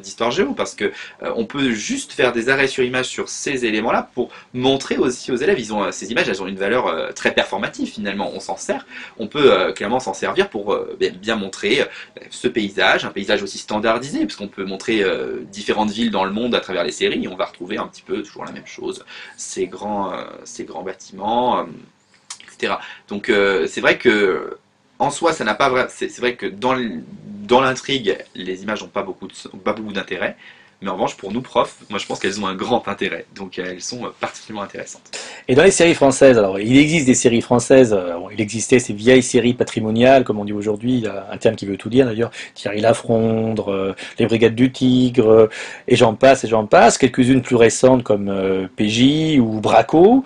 d'histoire 0.00 0.30
géo 0.30 0.52
parce 0.54 0.74
que 0.74 0.92
on 1.20 1.46
peut 1.46 1.72
juste 1.72 2.12
faire 2.12 2.32
des 2.32 2.48
arrêts 2.48 2.68
sur 2.68 2.84
image 2.84 3.06
sur 3.06 3.28
ces 3.28 3.64
éléments-là 3.64 4.08
pour 4.14 4.30
montrer 4.54 4.98
aussi 4.98 5.32
aux 5.32 5.36
élèves. 5.36 5.55
Ils 5.58 5.72
ont, 5.72 5.84
euh, 5.84 5.90
ces 5.90 6.10
images, 6.12 6.28
elles 6.28 6.42
ont 6.42 6.46
une 6.46 6.58
valeur 6.58 6.86
euh, 6.86 7.12
très 7.12 7.32
performative 7.32 7.88
finalement. 7.88 8.30
On 8.32 8.40
s'en 8.40 8.56
sert. 8.56 8.86
On 9.18 9.26
peut 9.26 9.52
euh, 9.52 9.72
clairement 9.72 10.00
s'en 10.00 10.14
servir 10.14 10.48
pour 10.48 10.78
bien, 10.98 11.36
montrer 11.36 11.84
ce 12.30 12.48
paysage, 12.48 13.04
un 13.04 13.10
paysage 13.10 13.42
aussi 13.42 13.58
standardisé, 13.58 14.20
parce 14.20 14.36
qu'on 14.36 14.48
peut 14.48 14.64
montrer 14.64 15.04
différentes 15.50 15.90
villes 15.90 16.10
dans 16.10 16.24
le 16.24 16.30
monde 16.30 16.54
à 16.54 16.60
travers 16.60 16.84
les 16.84 16.92
séries. 16.92 17.24
Et 17.24 17.28
on 17.28 17.36
va 17.36 17.46
retrouver 17.46 17.76
un 17.76 17.86
petit 17.86 18.02
peu 18.02 18.22
toujours 18.22 18.44
la 18.44 18.52
même 18.52 18.66
chose, 18.66 19.04
ces 19.36 19.66
grands, 19.66 20.12
ces 20.44 20.64
grands 20.64 20.82
bâtiments, 20.82 21.66
etc. 22.52 22.74
Donc 23.08 23.30
c'est 23.66 23.80
vrai 23.80 23.98
que 23.98 24.56
en 24.98 25.10
soi, 25.10 25.32
ça 25.32 25.44
n'a 25.44 25.54
pas 25.54 25.68
vrai. 25.68 25.86
C'est 25.90 26.16
vrai 26.18 26.36
que 26.36 26.46
dans 26.46 26.76
dans 27.42 27.60
l'intrigue, 27.60 28.18
les 28.34 28.62
images 28.62 28.82
n'ont 28.82 28.88
pas 28.88 29.02
beaucoup 29.02 29.28
pas 29.64 29.72
beaucoup 29.72 29.92
d'intérêt. 29.92 30.36
Mais 30.82 30.90
en 30.90 30.94
revanche, 30.94 31.16
pour 31.16 31.32
nous 31.32 31.40
profs, 31.40 31.76
moi 31.88 31.98
je 31.98 32.06
pense 32.06 32.18
qu'elles 32.18 32.40
ont 32.40 32.46
un 32.46 32.54
grand 32.54 32.86
intérêt. 32.88 33.26
Donc 33.34 33.58
elles 33.58 33.80
sont 33.80 34.12
particulièrement 34.20 34.62
intéressantes. 34.62 35.18
Et 35.48 35.54
dans 35.54 35.62
les 35.62 35.70
séries 35.70 35.94
françaises, 35.94 36.38
alors 36.38 36.58
il 36.58 36.76
existe 36.76 37.06
des 37.06 37.14
séries 37.14 37.40
françaises, 37.40 37.92
euh, 37.96 38.14
il 38.32 38.40
existait 38.40 38.80
ces 38.80 38.92
vieilles 38.92 39.22
séries 39.22 39.54
patrimoniales, 39.54 40.24
comme 40.24 40.40
on 40.40 40.44
dit 40.44 40.52
aujourd'hui, 40.52 41.04
un 41.30 41.36
terme 41.36 41.54
qui 41.54 41.66
veut 41.66 41.76
tout 41.76 41.88
dire 41.88 42.04
d'ailleurs, 42.04 42.32
Thierry 42.54 42.80
Lafronde, 42.80 43.62
euh, 43.68 43.92
les 44.18 44.26
Brigades 44.26 44.56
du 44.56 44.72
Tigre, 44.72 45.48
et 45.86 45.94
j'en 45.94 46.14
passe, 46.14 46.42
et 46.42 46.48
j'en 46.48 46.66
passe, 46.66 46.98
quelques-unes 46.98 47.42
plus 47.42 47.54
récentes 47.54 48.02
comme 48.02 48.28
euh, 48.28 48.66
PJ 48.76 49.38
ou 49.38 49.60
Braco, 49.60 50.24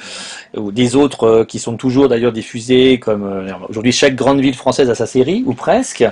ou 0.56 0.72
des 0.72 0.96
autres 0.96 1.44
qui 1.44 1.58
sont 1.58 1.76
toujours 1.76 2.08
d'ailleurs 2.08 2.32
diffusées, 2.32 2.98
comme 2.98 3.46
aujourd'hui 3.68 3.92
chaque 3.92 4.14
grande 4.14 4.40
ville 4.40 4.54
française 4.54 4.88
a 4.88 4.94
sa 4.94 5.06
série, 5.06 5.42
ou 5.44 5.52
presque. 5.52 6.02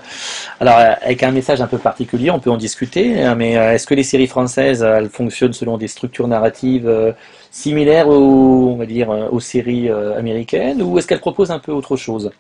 Alors 0.61 0.77
avec 0.77 1.23
un 1.23 1.31
message 1.31 1.62
un 1.62 1.67
peu 1.67 1.79
particulier, 1.79 2.31
on 2.31 2.41
peut 2.41 2.50
en 2.50 2.59
discuter, 2.59 3.23
hein, 3.23 3.35
mais 3.35 3.53
est-ce 3.53 3.87
que 3.87 3.95
les 3.95 4.03
séries 4.03 4.27
françaises, 4.27 4.83
elles 4.83 5.09
fonctionnent 5.09 5.55
selon 5.55 5.79
des 5.79 5.88
structures 5.88 6.29
narratives 6.29 7.15
similaires 7.50 8.09
aux, 8.09 8.71
on 8.71 8.76
va 8.76 8.87
dire, 8.87 9.11
euh, 9.11 9.28
aux 9.31 9.40
séries 9.40 9.88
euh, 9.88 10.19
américaines, 10.19 10.83
ou 10.83 10.99
est-ce 10.99 11.07
qu'elles 11.07 11.21
proposent 11.21 11.50
un 11.50 11.59
peu 11.59 11.73
autre 11.73 11.97
chose? 11.97 12.31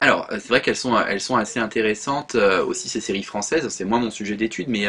Alors, 0.00 0.26
euh, 0.30 0.38
c'est 0.40 0.48
vrai 0.48 0.60
qu'elles 0.60 0.76
sont, 0.76 0.98
elles 0.98 1.20
sont 1.20 1.36
assez 1.36 1.58
intéressantes 1.58 2.36
aussi, 2.66 2.88
ces 2.88 3.00
séries 3.00 3.22
françaises. 3.22 3.68
C'est 3.68 3.84
moins 3.84 3.98
mon 3.98 4.10
sujet 4.10 4.36
d'étude, 4.36 4.68
mais 4.68 4.86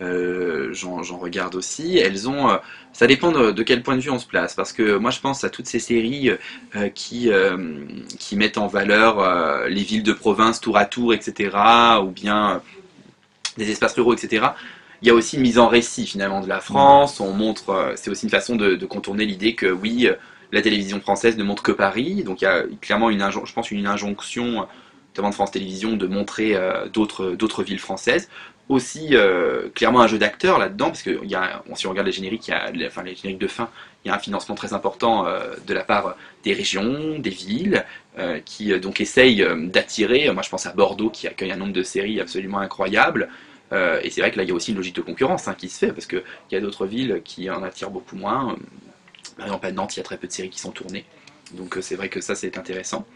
j'en 0.00 1.18
regarde 1.18 1.54
aussi. 1.54 1.98
Elles 1.98 2.28
ont, 2.28 2.58
ça 2.92 3.06
dépend 3.06 3.32
de, 3.32 3.50
de 3.50 3.62
quel 3.62 3.82
point 3.82 3.96
de 3.96 4.00
vue 4.00 4.10
on 4.10 4.18
se 4.18 4.26
place, 4.26 4.54
parce 4.54 4.72
que 4.72 4.96
moi 4.96 5.10
je 5.10 5.20
pense 5.20 5.42
à 5.44 5.50
toutes 5.50 5.66
ces 5.66 5.78
séries 5.80 6.30
qui, 6.94 7.30
qui 8.18 8.36
mettent 8.36 8.58
en 8.58 8.68
valeur 8.68 9.66
les 9.68 9.82
villes 9.82 10.04
de 10.04 10.12
province 10.12 10.60
tour 10.60 10.76
à 10.76 10.84
tour, 10.84 11.12
etc., 11.12 11.56
ou 12.02 12.10
bien 12.10 12.62
des 13.56 13.70
espaces 13.70 13.94
ruraux, 13.94 14.14
etc. 14.14 14.46
Il 15.02 15.08
y 15.08 15.10
a 15.10 15.14
aussi 15.14 15.34
une 15.34 15.42
mise 15.42 15.58
en 15.58 15.66
récit 15.66 16.06
finalement 16.06 16.40
de 16.40 16.48
la 16.48 16.60
France. 16.60 17.18
On 17.18 17.32
montre, 17.32 17.70
euh, 17.70 17.92
c'est 17.96 18.08
aussi 18.08 18.24
une 18.24 18.30
façon 18.30 18.54
de, 18.54 18.76
contourner 18.86 19.26
l'idée 19.26 19.54
que 19.56 19.66
oui, 19.66 20.06
euh, 20.06 20.14
la 20.52 20.62
télévision 20.62 21.00
française 21.00 21.36
ne 21.36 21.42
montre 21.42 21.64
que 21.64 21.72
Paris. 21.72 22.22
Donc 22.22 22.40
il 22.40 22.44
y 22.44 22.48
a 22.48 22.62
clairement 22.80 23.10
une, 23.10 23.28
je 23.30 23.52
pense 23.52 23.72
une 23.72 23.86
injonction, 23.88 24.66
notamment 25.08 25.30
de 25.30 25.34
France 25.34 25.50
Télévisions, 25.50 25.96
de 25.96 26.06
montrer 26.06 26.54
euh, 26.54 26.86
d'autres 26.88 27.62
villes 27.64 27.80
françaises. 27.80 28.28
Aussi 28.68 29.14
clairement 29.74 30.00
un 30.00 30.06
jeu 30.06 30.18
d'acteurs 30.18 30.58
là-dedans, 30.58 30.86
parce 30.86 31.02
que 31.02 31.22
y 31.26 31.34
a, 31.34 31.62
si 31.74 31.86
on 31.86 31.90
regarde 31.90 32.06
les 32.06 32.12
génériques, 32.12 32.50
enfin 32.86 33.02
les 33.02 33.14
génériques 33.16 33.40
de 33.40 33.48
fin, 33.48 33.68
il 34.04 34.08
y 34.08 34.10
a 34.10 34.14
un 34.14 34.18
financement 34.18 34.54
très 34.54 34.72
important 34.72 35.26
de 35.66 35.74
la 35.74 35.82
part 35.82 36.16
des 36.42 36.54
régions, 36.54 37.18
des 37.18 37.30
villes, 37.30 37.84
qui 38.46 38.78
donc 38.80 39.02
essayent 39.02 39.44
d'attirer. 39.64 40.30
Moi, 40.30 40.42
je 40.42 40.48
pense 40.48 40.64
à 40.64 40.72
Bordeaux 40.72 41.10
qui 41.10 41.26
accueille 41.26 41.52
un 41.52 41.56
nombre 41.56 41.74
de 41.74 41.82
séries 41.82 42.18
absolument 42.18 42.60
incroyable. 42.60 43.28
Euh, 43.72 44.00
et 44.02 44.10
c'est 44.10 44.20
vrai 44.20 44.30
que 44.30 44.36
là, 44.36 44.42
il 44.42 44.48
y 44.48 44.52
a 44.52 44.54
aussi 44.54 44.70
une 44.70 44.76
logique 44.76 44.96
de 44.96 45.00
concurrence 45.02 45.48
hein, 45.48 45.54
qui 45.54 45.68
se 45.68 45.78
fait, 45.78 45.92
parce 45.92 46.06
qu'il 46.06 46.22
y 46.50 46.56
a 46.56 46.60
d'autres 46.60 46.86
villes 46.86 47.22
qui 47.24 47.48
en 47.50 47.62
attirent 47.62 47.90
beaucoup 47.90 48.16
moins. 48.16 48.56
Par 49.36 49.46
exemple, 49.46 49.66
à 49.66 49.72
Nantes, 49.72 49.96
il 49.96 49.98
y 49.98 50.00
a 50.00 50.04
très 50.04 50.18
peu 50.18 50.26
de 50.26 50.32
séries 50.32 50.50
qui 50.50 50.60
sont 50.60 50.72
tournées. 50.72 51.04
Donc 51.52 51.76
euh, 51.76 51.80
c'est 51.82 51.96
vrai 51.96 52.08
que 52.08 52.20
ça, 52.20 52.34
c'est 52.34 52.58
intéressant. 52.58 53.06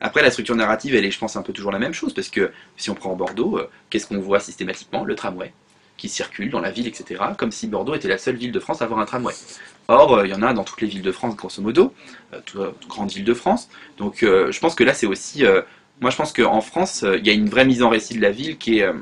Après, 0.00 0.22
la 0.22 0.30
structure 0.30 0.56
narrative, 0.56 0.94
elle 0.94 1.04
est, 1.04 1.10
je 1.10 1.18
pense, 1.18 1.36
un 1.36 1.42
peu 1.42 1.52
toujours 1.52 1.72
la 1.72 1.78
même 1.78 1.94
chose, 1.94 2.12
parce 2.12 2.28
que 2.28 2.52
si 2.76 2.90
on 2.90 2.94
prend 2.94 3.14
Bordeaux, 3.14 3.58
euh, 3.58 3.70
qu'est-ce 3.90 4.06
qu'on 4.06 4.20
voit 4.20 4.40
systématiquement? 4.40 5.04
Le 5.04 5.14
tramway 5.14 5.52
qui 5.96 6.08
circule 6.08 6.50
dans 6.50 6.60
la 6.60 6.72
ville, 6.72 6.88
etc. 6.88 7.22
Comme 7.38 7.52
si 7.52 7.68
Bordeaux 7.68 7.94
était 7.94 8.08
la 8.08 8.18
seule 8.18 8.34
ville 8.36 8.50
de 8.50 8.58
France 8.58 8.82
à 8.82 8.84
avoir 8.84 8.98
un 9.00 9.04
tramway. 9.06 9.32
Or, 9.88 10.14
euh, 10.18 10.26
il 10.26 10.30
y 10.30 10.34
en 10.34 10.42
a 10.42 10.52
dans 10.52 10.64
toutes 10.64 10.80
les 10.80 10.88
villes 10.88 11.02
de 11.02 11.12
France, 11.12 11.36
grosso 11.36 11.62
modo, 11.62 11.94
euh, 12.32 12.40
toutes 12.44 12.60
euh, 12.60 12.70
toutes 12.80 12.90
grandes 12.90 13.12
villes 13.12 13.24
de 13.24 13.34
France. 13.34 13.68
Donc, 13.96 14.22
euh, 14.22 14.50
je 14.50 14.58
pense 14.60 14.74
que 14.74 14.82
là, 14.84 14.92
c'est 14.92 15.06
aussi. 15.06 15.46
euh, 15.46 15.62
moi, 16.00 16.10
je 16.10 16.16
pense 16.16 16.32
qu'en 16.32 16.60
France, 16.60 17.04
euh, 17.04 17.16
il 17.18 17.26
y 17.26 17.30
a 17.30 17.32
une 17.32 17.48
vraie 17.48 17.64
mise 17.64 17.82
en 17.82 17.88
récit 17.90 18.14
de 18.16 18.20
la 18.20 18.32
ville 18.32 18.58
qui 18.58 18.78
est, 18.80 18.82
euh, 18.82 18.94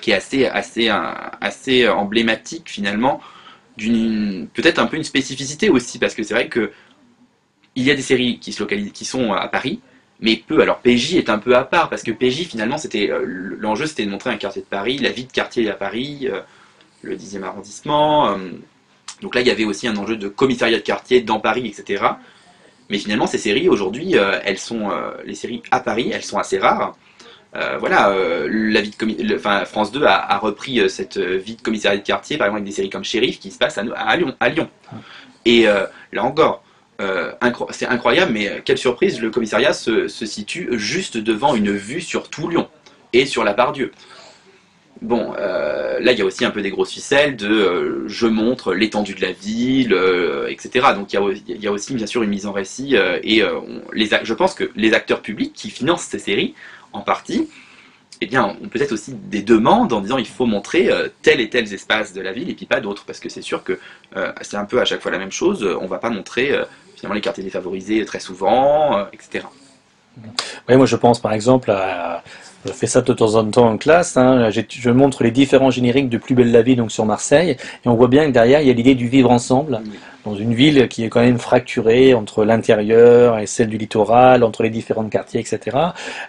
qui 0.00 0.10
est 0.10 0.14
assez, 0.14 0.46
assez, 0.46 0.88
euh, 0.90 1.02
assez 1.40 1.88
emblématique, 1.88 2.68
finalement, 2.68 3.20
peut-être 3.78 4.78
un 4.78 4.86
peu 4.86 4.96
une 4.96 5.04
spécificité 5.04 5.68
aussi, 5.68 5.98
parce 5.98 6.14
que 6.14 6.22
c'est 6.22 6.34
vrai 6.34 6.48
que 6.48 6.72
il 7.74 7.84
y 7.84 7.90
a 7.90 7.94
des 7.94 8.02
séries 8.02 8.38
qui, 8.38 8.52
se 8.52 8.60
localisent, 8.62 8.92
qui 8.92 9.04
sont 9.04 9.34
à 9.34 9.48
Paris, 9.48 9.80
mais 10.20 10.36
peu. 10.36 10.60
Alors 10.62 10.78
PJ 10.78 11.16
est 11.16 11.28
un 11.28 11.38
peu 11.38 11.54
à 11.54 11.64
part, 11.64 11.90
parce 11.90 12.02
que 12.02 12.10
PJ, 12.10 12.46
finalement, 12.48 12.78
c'était 12.78 13.10
euh, 13.10 13.56
l'enjeu, 13.58 13.86
c'était 13.86 14.06
de 14.06 14.10
montrer 14.10 14.30
un 14.30 14.36
quartier 14.38 14.62
de 14.62 14.66
Paris, 14.66 14.96
la 14.98 15.10
vie 15.10 15.26
de 15.26 15.32
quartier 15.32 15.68
à 15.70 15.74
Paris, 15.74 16.28
euh, 16.30 16.40
le 17.02 17.16
10e 17.16 17.42
arrondissement. 17.42 18.30
euh, 18.30 18.36
donc 19.22 19.34
là, 19.34 19.40
il 19.40 19.46
y 19.46 19.50
avait 19.50 19.64
aussi 19.64 19.88
un 19.88 19.96
enjeu 19.96 20.16
de 20.16 20.28
commissariat 20.28 20.78
de 20.78 20.82
quartier 20.82 21.22
dans 21.22 21.40
Paris, 21.40 21.66
etc. 21.66 22.04
Mais 22.90 22.98
finalement, 22.98 23.26
ces 23.26 23.38
séries, 23.38 23.68
aujourd'hui, 23.68 24.16
euh, 24.16 24.38
elles 24.44 24.58
sont, 24.58 24.90
euh, 24.90 25.12
les 25.24 25.34
séries 25.34 25.62
à 25.70 25.80
Paris, 25.80 26.10
elles 26.12 26.22
sont 26.24 26.38
assez 26.38 26.58
rares. 26.58 26.96
Euh, 27.56 27.78
voilà, 27.78 28.10
euh, 28.10 28.48
la 28.50 28.80
vie 28.82 28.90
de 28.90 28.96
commi- 28.96 29.22
le- 29.22 29.36
enfin, 29.36 29.64
France 29.64 29.90
2 29.90 30.04
a, 30.04 30.14
a 30.14 30.36
repris 30.38 30.78
euh, 30.80 30.88
cette 30.88 31.16
vie 31.16 31.56
de 31.56 31.62
commissariat 31.62 31.98
de 31.98 32.04
quartier, 32.04 32.36
par 32.36 32.46
exemple 32.48 32.58
avec 32.62 32.68
des 32.68 32.74
séries 32.76 32.90
comme 32.90 33.04
Shérif 33.04 33.38
qui 33.40 33.50
se 33.50 33.56
passent 33.58 33.78
à, 33.78 33.84
à 33.96 34.16
Lyon. 34.16 34.34
À 34.40 34.48
Lyon. 34.50 34.68
Et 35.46 35.66
euh, 35.66 35.86
là 36.12 36.24
encore, 36.24 36.62
incro- 36.98 37.68
c'est 37.70 37.86
incroyable, 37.86 38.32
mais 38.32 38.62
quelle 38.64 38.78
surprise, 38.78 39.20
le 39.20 39.30
commissariat 39.30 39.72
se, 39.72 40.08
se 40.08 40.26
situe 40.26 40.68
juste 40.72 41.16
devant 41.16 41.54
une 41.54 41.70
vue 41.72 42.00
sur 42.00 42.28
tout 42.28 42.48
Lyon 42.48 42.68
et 43.12 43.26
sur 43.26 43.44
la 43.44 43.54
Part-Dieu. 43.54 43.92
Bon, 45.02 45.34
euh, 45.38 46.00
là 46.00 46.12
il 46.12 46.18
y 46.18 46.22
a 46.22 46.24
aussi 46.24 46.46
un 46.46 46.50
peu 46.50 46.62
des 46.62 46.70
grosses 46.70 46.90
ficelles 46.92 47.36
de 47.36 47.48
euh, 47.50 48.04
je 48.08 48.26
montre 48.26 48.72
l'étendue 48.72 49.14
de 49.14 49.20
la 49.20 49.32
ville, 49.32 49.92
euh, 49.92 50.48
etc. 50.48 50.86
Donc 50.94 51.12
il 51.12 51.16
y, 51.16 51.18
a, 51.18 51.22
il 51.48 51.62
y 51.62 51.66
a 51.66 51.72
aussi 51.72 51.92
bien 51.94 52.06
sûr 52.06 52.22
une 52.22 52.30
mise 52.30 52.46
en 52.46 52.52
récit 52.52 52.96
et 53.22 53.44
on- 53.44 53.82
les, 53.92 54.08
ac- 54.12 54.24
je 54.24 54.32
pense 54.32 54.54
que 54.54 54.70
les 54.74 54.94
acteurs 54.94 55.20
publics 55.20 55.52
qui 55.52 55.68
financent 55.68 56.04
ces 56.04 56.18
séries, 56.18 56.54
en 56.96 57.02
partie, 57.02 57.48
eh 58.20 58.26
bien, 58.26 58.56
ont 58.62 58.68
peut-être 58.68 58.92
aussi 58.92 59.12
des 59.14 59.42
demandes 59.42 59.92
en 59.92 60.00
disant 60.00 60.18
il 60.18 60.26
faut 60.26 60.46
montrer 60.46 60.90
euh, 60.90 61.08
tel 61.22 61.40
et 61.40 61.50
tel 61.50 61.70
espace 61.72 62.12
de 62.12 62.20
la 62.20 62.32
ville 62.32 62.48
et 62.48 62.54
puis 62.54 62.66
pas 62.66 62.80
d'autres, 62.80 63.04
parce 63.04 63.20
que 63.20 63.28
c'est 63.28 63.42
sûr 63.42 63.62
que 63.62 63.78
euh, 64.16 64.32
c'est 64.40 64.56
un 64.56 64.64
peu 64.64 64.80
à 64.80 64.84
chaque 64.84 65.02
fois 65.02 65.10
la 65.10 65.18
même 65.18 65.32
chose. 65.32 65.62
On 65.80 65.86
va 65.86 65.98
pas 65.98 66.10
montrer 66.10 66.52
euh, 66.52 66.64
finalement 66.96 67.14
les 67.14 67.20
quartiers 67.20 67.44
défavorisés 67.44 68.04
très 68.04 68.20
souvent, 68.20 68.98
euh, 68.98 69.04
etc. 69.12 69.44
Oui, 70.68 70.76
moi 70.76 70.86
je 70.86 70.96
pense 70.96 71.20
par 71.20 71.32
exemple 71.32 71.70
à. 71.70 72.22
Je 72.64 72.72
fais 72.72 72.88
ça 72.88 73.00
de 73.00 73.12
temps 73.12 73.36
en 73.36 73.44
temps 73.44 73.68
en 73.68 73.76
classe. 73.76 74.16
hein, 74.16 74.50
je 74.50 74.90
montre 74.90 75.22
les 75.22 75.30
différents 75.30 75.70
génériques 75.70 76.08
de 76.08 76.18
Plus 76.18 76.34
belle 76.34 76.50
la 76.50 76.62
vie 76.62 76.74
donc 76.74 76.90
sur 76.90 77.04
Marseille, 77.04 77.50
et 77.50 77.88
on 77.88 77.94
voit 77.94 78.08
bien 78.08 78.26
que 78.26 78.32
derrière 78.32 78.60
il 78.60 78.66
y 78.66 78.70
a 78.70 78.74
l'idée 78.74 78.96
du 78.96 79.08
vivre 79.08 79.30
ensemble 79.30 79.80
dans 80.24 80.34
une 80.34 80.52
ville 80.52 80.88
qui 80.88 81.04
est 81.04 81.08
quand 81.08 81.20
même 81.20 81.38
fracturée 81.38 82.12
entre 82.12 82.44
l'intérieur 82.44 83.38
et 83.38 83.46
celle 83.46 83.68
du 83.68 83.78
littoral, 83.78 84.42
entre 84.42 84.64
les 84.64 84.70
différents 84.70 85.08
quartiers, 85.08 85.40
etc. 85.40 85.76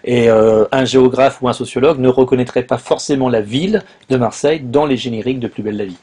Et 0.03 0.29
euh, 0.29 0.65
un 0.71 0.85
géographe 0.85 1.41
ou 1.41 1.49
un 1.49 1.53
sociologue 1.53 1.97
ne 1.99 2.07
reconnaîtrait 2.07 2.63
pas 2.63 2.77
forcément 2.77 3.29
la 3.29 3.41
ville 3.41 3.83
de 4.09 4.17
Marseille 4.17 4.59
dans 4.59 4.85
les 4.85 4.97
génériques 4.97 5.39
de 5.39 5.47
Plus 5.47 5.63
belle 5.63 5.77
la 5.77 5.85
vie. 5.85 5.97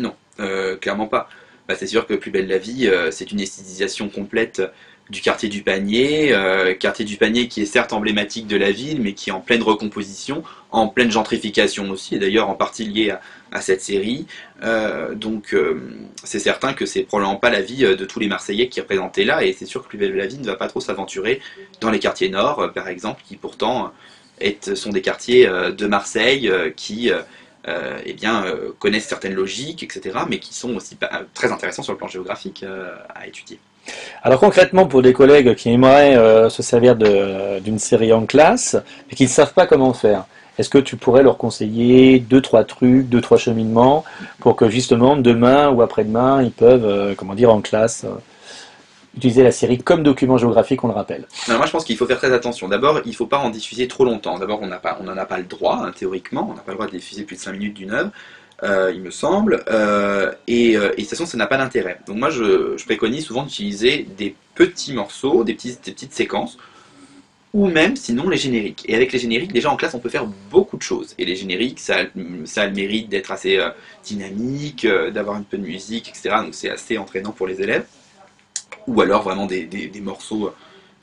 Non, 0.00 0.14
euh, 0.40 0.76
clairement 0.76 1.06
pas. 1.06 1.28
Bah, 1.68 1.74
c'est 1.78 1.86
sûr 1.86 2.06
que 2.06 2.14
Plus 2.14 2.32
belle 2.32 2.48
la 2.48 2.58
vie, 2.58 2.88
euh, 2.88 3.12
c'est 3.12 3.30
une 3.30 3.40
esthétisation 3.40 4.08
complète 4.08 4.62
du 5.08 5.20
quartier 5.20 5.48
du 5.48 5.62
panier, 5.62 6.32
euh, 6.32 6.74
quartier 6.74 7.04
du 7.04 7.16
panier 7.16 7.46
qui 7.48 7.62
est 7.62 7.66
certes 7.66 7.92
emblématique 7.92 8.46
de 8.46 8.56
la 8.56 8.72
ville, 8.72 9.00
mais 9.00 9.12
qui 9.12 9.30
est 9.30 9.32
en 9.32 9.40
pleine 9.40 9.62
recomposition, 9.62 10.42
en 10.70 10.88
pleine 10.88 11.10
gentrification 11.12 11.90
aussi, 11.90 12.16
et 12.16 12.18
d'ailleurs 12.18 12.48
en 12.48 12.54
partie 12.54 12.84
lié 12.84 13.14
à, 13.52 13.60
cette 13.60 13.80
série. 13.80 14.26
Euh, 14.62 15.14
donc 15.14 15.54
euh, 15.54 15.80
c'est 16.24 16.40
certain 16.40 16.74
que 16.74 16.86
c'est 16.86 17.04
probablement 17.04 17.36
pas 17.36 17.50
la 17.50 17.62
vie 17.62 17.82
de 17.82 18.04
tous 18.04 18.18
les 18.18 18.26
Marseillais 18.26 18.68
qui 18.68 18.80
est 18.80 18.82
représentée 18.82 19.24
là, 19.24 19.44
et 19.44 19.52
c'est 19.52 19.66
sûr 19.66 19.82
que 19.82 19.88
Plus 19.88 20.12
la 20.12 20.26
vie 20.26 20.38
ne 20.38 20.46
va 20.46 20.56
pas 20.56 20.66
trop 20.66 20.80
s'aventurer 20.80 21.40
dans 21.80 21.90
les 21.90 22.00
quartiers 22.00 22.28
nord, 22.28 22.72
par 22.74 22.88
exemple, 22.88 23.22
qui 23.26 23.36
pourtant 23.36 23.92
sont 24.74 24.90
des 24.90 25.00
quartiers 25.00 25.46
de 25.46 25.86
Marseille 25.86 26.50
qui 26.76 27.10
eh 27.68 28.12
bien, 28.12 28.44
connaissent 28.80 29.06
certaines 29.06 29.34
logiques, 29.34 29.84
etc., 29.84 30.18
mais 30.28 30.40
qui 30.40 30.52
sont 30.52 30.74
aussi 30.74 30.98
très 31.34 31.52
intéressants 31.52 31.84
sur 31.84 31.92
le 31.92 31.98
plan 31.98 32.08
géographique 32.08 32.64
à 33.14 33.26
étudier. 33.26 33.60
Alors 34.22 34.40
concrètement, 34.40 34.86
pour 34.86 35.02
des 35.02 35.12
collègues 35.12 35.54
qui 35.54 35.70
aimeraient 35.70 36.16
euh, 36.16 36.48
se 36.48 36.62
servir 36.62 36.96
d'une 36.96 37.78
série 37.78 38.12
en 38.12 38.26
classe, 38.26 38.76
mais 39.08 39.16
qui 39.16 39.24
ne 39.24 39.28
savent 39.28 39.54
pas 39.54 39.66
comment 39.66 39.92
faire, 39.92 40.24
est-ce 40.58 40.70
que 40.70 40.78
tu 40.78 40.96
pourrais 40.96 41.22
leur 41.22 41.36
conseiller 41.36 42.18
deux, 42.18 42.40
trois 42.40 42.64
trucs, 42.64 43.08
deux, 43.08 43.20
trois 43.20 43.36
cheminements 43.36 44.04
pour 44.40 44.56
que 44.56 44.70
justement 44.70 45.16
demain 45.16 45.68
ou 45.68 45.82
après-demain, 45.82 46.42
ils 46.42 46.50
peuvent, 46.50 46.86
euh, 46.86 47.14
comment 47.14 47.34
dire, 47.34 47.52
en 47.52 47.60
classe, 47.60 48.04
euh, 48.04 48.14
utiliser 49.16 49.42
la 49.42 49.50
série 49.52 49.78
comme 49.78 50.02
document 50.02 50.38
géographique, 50.38 50.82
on 50.82 50.88
le 50.88 50.94
rappelle? 50.94 51.26
Moi, 51.48 51.66
je 51.66 51.70
pense 51.70 51.84
qu'il 51.84 51.96
faut 51.96 52.06
faire 52.06 52.18
très 52.18 52.32
attention. 52.32 52.68
D'abord, 52.68 53.00
il 53.04 53.10
ne 53.10 53.14
faut 53.14 53.26
pas 53.26 53.38
en 53.38 53.50
diffuser 53.50 53.86
trop 53.86 54.04
longtemps. 54.04 54.38
D'abord, 54.38 54.60
on 54.62 54.66
n'en 54.66 55.16
a, 55.16 55.26
pas 55.26 55.38
le 55.38 55.44
droit, 55.44 55.82
hein, 55.82 55.92
théoriquement. 55.94 56.48
On 56.50 56.54
n'a 56.54 56.62
pas 56.62 56.72
le 56.72 56.76
droit 56.76 56.86
de 56.86 56.92
diffuser 56.92 57.24
plus 57.24 57.36
de 57.36 57.40
5 57.40 57.52
minutes 57.52 57.74
d'une 57.74 57.92
œuvre. 57.92 58.10
Euh, 58.62 58.90
il 58.94 59.02
me 59.02 59.10
semble, 59.10 59.62
et, 60.46 60.72
et, 60.72 60.78
de 60.78 60.94
toute 60.96 61.08
façon 61.08 61.26
ça 61.26 61.36
n'a 61.36 61.46
pas 61.46 61.58
d'intérêt. 61.58 62.00
Donc 62.06 62.16
moi 62.16 62.30
je, 62.30 62.82
préconise 62.84 63.26
souvent 63.26 63.42
d'utiliser 63.42 64.06
des 64.16 64.34
petits 64.54 64.94
morceaux, 64.94 65.44
des, 65.44 65.54
petits, 65.54 65.76
des 65.84 65.92
petites 65.92 66.14
séquences, 66.14 66.56
ou 67.56 67.68
même 67.68 67.96
sinon 67.96 68.28
les 68.28 68.36
génériques. 68.36 68.84
Et 68.86 68.94
avec 68.94 69.12
les 69.12 69.18
génériques, 69.18 69.50
déjà 69.50 69.70
en 69.70 69.76
classe, 69.76 69.94
on 69.94 69.98
peut 69.98 70.10
faire 70.10 70.26
beaucoup 70.50 70.76
de 70.76 70.82
choses. 70.82 71.14
Et 71.16 71.24
les 71.24 71.36
génériques, 71.36 71.80
ça, 71.80 72.00
ça 72.44 72.62
a 72.62 72.66
le 72.66 72.74
mérite 72.74 73.08
d'être 73.08 73.30
assez 73.30 73.56
euh, 73.56 73.70
dynamique, 74.04 74.84
euh, 74.84 75.10
d'avoir 75.10 75.36
un 75.36 75.42
peu 75.42 75.56
de 75.56 75.62
musique, 75.62 76.10
etc. 76.10 76.36
Donc 76.42 76.54
c'est 76.54 76.68
assez 76.68 76.98
entraînant 76.98 77.32
pour 77.32 77.46
les 77.46 77.62
élèves. 77.62 77.86
Ou 78.86 79.00
alors 79.00 79.22
vraiment 79.22 79.46
des, 79.46 79.64
des, 79.64 80.00
morceaux, 80.02 80.52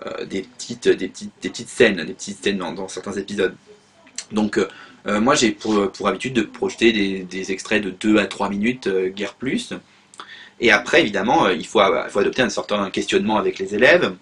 euh, 0.06 0.26
des, 0.26 0.44
petites, 0.44 0.88
des, 0.88 1.08
petites, 1.08 1.32
des 1.42 1.50
petites 1.50 1.70
scènes, 1.70 2.06
des 2.06 2.14
petites 2.14 2.44
scènes 2.44 2.60
dans, 2.60 2.88
certains 2.88 3.14
épisodes. 3.14 3.56
Donc 4.32 4.60
moi 5.06 5.36
j'ai 5.36 5.52
pour, 5.52 5.92
pour, 5.92 6.08
habitude 6.08 6.34
de 6.34 6.44
projeter 6.44 6.92
des, 7.24 7.52
extraits 7.52 7.84
de 7.84 7.90
2 7.90 8.18
à 8.18 8.26
3 8.26 8.50
minutes, 8.50 8.88
guère 9.16 9.34
plus. 9.34 9.74
Et 10.60 10.72
après, 10.72 11.02
évidemment, 11.02 11.50
il 11.50 11.66
faut, 11.66 11.82
faut 12.10 12.20
adopter 12.20 12.42
un 12.42 12.50
certain 12.50 12.90
questionnement 12.90 13.38
avec 13.38 13.60
les 13.60 13.76
élèves. 13.76 14.14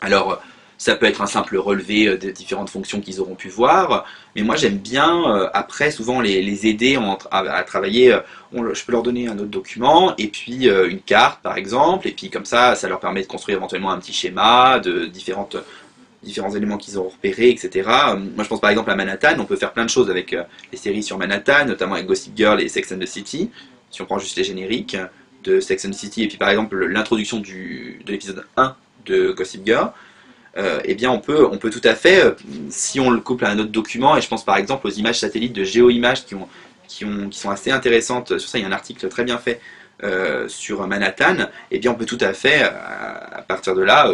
Alors, 0.00 0.42
ça 0.80 0.96
peut 0.96 1.04
être 1.04 1.20
un 1.20 1.26
simple 1.26 1.58
relevé 1.58 2.08
euh, 2.08 2.16
de 2.16 2.30
différentes 2.30 2.70
fonctions 2.70 3.02
qu'ils 3.02 3.20
auront 3.20 3.34
pu 3.34 3.50
voir. 3.50 4.06
Mais 4.34 4.42
moi, 4.42 4.56
j'aime 4.56 4.78
bien, 4.78 5.30
euh, 5.30 5.50
après, 5.52 5.90
souvent 5.90 6.22
les, 6.22 6.66
aider 6.66 6.98
à, 7.30 7.62
travailler. 7.64 8.14
Euh, 8.14 8.20
je 8.72 8.84
peux 8.84 8.92
leur 8.92 9.02
donner 9.02 9.28
un 9.28 9.38
autre 9.38 9.50
document, 9.50 10.14
et 10.16 10.28
puis 10.28 10.66
une 10.66 11.00
carte, 11.00 11.42
par 11.42 11.58
exemple. 11.58 12.08
Et 12.08 12.12
puis, 12.12 12.30
comme 12.30 12.46
ça, 12.46 12.74
ça 12.74 12.88
leur 12.88 12.98
permet 12.98 13.20
de 13.20 13.26
construire 13.26 13.58
éventuellement 13.58 13.90
un 13.90 13.98
petit 13.98 14.14
schéma 14.14 14.80
de 14.80 15.04
différentes 15.04 15.56
différents 16.22 16.54
éléments 16.54 16.76
qu'ils 16.76 16.98
auront 16.98 17.08
repérés, 17.08 17.50
etc. 17.50 17.88
Moi, 18.34 18.44
je 18.44 18.48
pense 18.48 18.60
par 18.60 18.70
exemple 18.70 18.90
à 18.90 18.96
Manhattan. 18.96 19.36
On 19.38 19.46
peut 19.46 19.56
faire 19.56 19.72
plein 19.72 19.84
de 19.84 19.90
choses 19.90 20.10
avec 20.10 20.36
les 20.70 20.78
séries 20.78 21.02
sur 21.02 21.16
Manhattan, 21.18 21.66
notamment 21.66 21.94
avec 21.94 22.06
Gossip 22.06 22.36
Girl 22.36 22.60
et 22.60 22.68
Sex 22.68 22.92
and 22.92 22.98
the 22.98 23.06
City. 23.06 23.50
Si 23.90 24.02
on 24.02 24.04
prend 24.04 24.18
juste 24.18 24.36
les 24.36 24.44
génériques 24.44 24.96
de 25.44 25.60
Sex 25.60 25.84
and 25.84 25.90
the 25.90 25.94
City, 25.94 26.24
et 26.24 26.28
puis 26.28 26.36
par 26.36 26.50
exemple 26.50 26.84
l'introduction 26.86 27.38
de 27.38 28.10
l'épisode 28.10 28.44
1 28.56 28.76
de 29.06 29.32
Gossip 29.32 29.64
Girl, 29.64 29.92
euh, 30.58 30.80
eh 30.84 30.94
bien 30.94 31.10
on 31.10 31.20
peut, 31.20 31.46
on 31.46 31.58
peut 31.58 31.70
tout 31.70 31.80
à 31.84 31.94
fait, 31.94 32.24
euh, 32.24 32.32
si 32.70 32.98
on 32.98 33.10
le 33.10 33.20
couple 33.20 33.44
à 33.44 33.50
un 33.50 33.58
autre 33.58 33.70
document, 33.70 34.16
et 34.16 34.20
je 34.20 34.28
pense 34.28 34.44
par 34.44 34.56
exemple 34.56 34.86
aux 34.86 34.90
images 34.90 35.20
satellites 35.20 35.52
de 35.52 35.62
GeoImages 35.62 36.24
qui, 36.24 36.34
ont, 36.34 36.48
qui, 36.88 37.04
ont, 37.04 37.30
sont 37.30 37.50
assez 37.50 37.70
intéressantes, 37.70 38.38
sur 38.38 38.48
ça 38.48 38.58
il 38.58 38.62
y 38.62 38.64
a 38.64 38.68
un 38.68 38.72
article 38.72 39.08
très 39.08 39.22
bien 39.22 39.38
fait 39.38 39.60
euh, 40.02 40.48
sur 40.48 40.84
Manhattan, 40.88 41.48
eh 41.70 41.78
bien 41.78 41.92
on 41.92 41.94
peut 41.94 42.04
tout 42.04 42.18
à 42.20 42.32
fait, 42.32 42.62
à, 42.62 43.44
partir 43.46 43.76
de 43.76 43.82
là, 43.82 44.12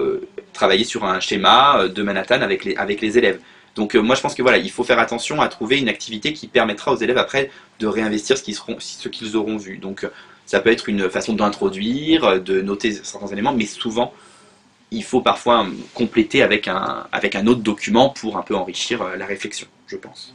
travailler 0.57 0.85
sur 0.85 1.05
un 1.05 1.21
schéma 1.21 1.87
de 1.89 2.03
Manhattan 2.03 2.41
avec 2.43 2.65
les, 2.65 2.75
avec 2.77 3.01
les 3.01 3.19
élèves. 3.19 3.39
Donc 3.75 3.95
moi 3.95 4.15
je 4.15 4.23
pense 4.23 4.35
que 4.35 4.43
voilà, 4.43 4.59
il 4.59 4.71
faut 4.71 4.85
faire 4.85 4.99
attention 4.99 5.41
à 5.41 5.49
trouver 5.49 5.79
une 5.79 5.89
activité 5.89 6.33
qui 6.33 6.49
permettra 6.49 6.93
aux 6.93 6.97
élèves 6.97 7.19
après 7.19 7.51
de 7.79 7.87
réinvestir 7.87 8.37
ce 8.39 8.43
qu'ils 8.43 8.57
ce 8.57 9.09
qu'ils 9.09 9.37
auront 9.37 9.59
vu. 9.59 9.79
Donc 9.79 10.07
ça 10.47 10.61
peut 10.61 10.71
être 10.71 10.89
une 10.89 11.11
façon 11.11 11.35
d'introduire, 11.35 12.41
de 12.41 12.63
noter 12.63 12.93
certains 12.93 13.29
éléments, 13.29 13.53
mais 13.53 13.67
souvent 13.67 14.13
il 14.91 15.05
faut 15.05 15.21
parfois 15.21 15.67
compléter 15.95 16.43
avec 16.43 16.69
un, 16.69 17.07
avec 17.13 17.35
un 17.35 17.47
autre 17.47 17.61
document 17.61 18.11
pour 18.11 18.37
un 18.37 18.43
peu 18.43 18.55
enrichir 18.55 19.03
euh, 19.03 19.17
la 19.17 19.27
réflexion, 19.27 19.67
je 19.87 19.97
pense. 19.97 20.35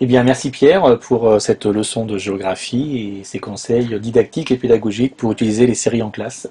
Eh 0.00 0.06
bien, 0.06 0.22
merci 0.22 0.50
Pierre 0.50 0.98
pour 0.98 1.28
euh, 1.28 1.38
cette 1.38 1.64
leçon 1.66 2.04
de 2.06 2.18
géographie 2.18 3.18
et 3.20 3.24
ces 3.24 3.38
conseils 3.38 3.98
didactiques 4.00 4.50
et 4.50 4.56
pédagogiques 4.56 5.16
pour 5.16 5.32
utiliser 5.32 5.66
les 5.66 5.74
séries 5.74 6.02
en 6.02 6.10
classe. 6.10 6.48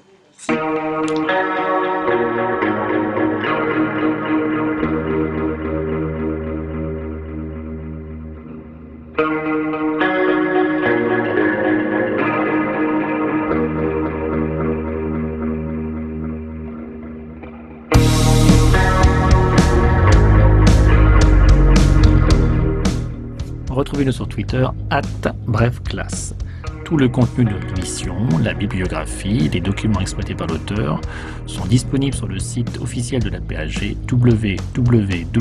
Twitter, 24.36 24.68
brefclasse. 25.46 26.34
Tout 26.84 26.98
le 26.98 27.08
contenu 27.08 27.46
de 27.46 27.54
l'émission, 27.74 28.14
la 28.42 28.52
bibliographie, 28.52 29.48
les 29.48 29.60
documents 29.60 30.00
exploités 30.00 30.34
par 30.34 30.46
l'auteur 30.46 31.00
sont 31.46 31.64
disponibles 31.64 32.14
sur 32.14 32.28
le 32.28 32.38
site 32.38 32.78
officiel 32.82 33.22
de 33.22 33.30
la 33.30 33.40
PAG 33.40 33.96
www.apag.fr. 34.12 35.36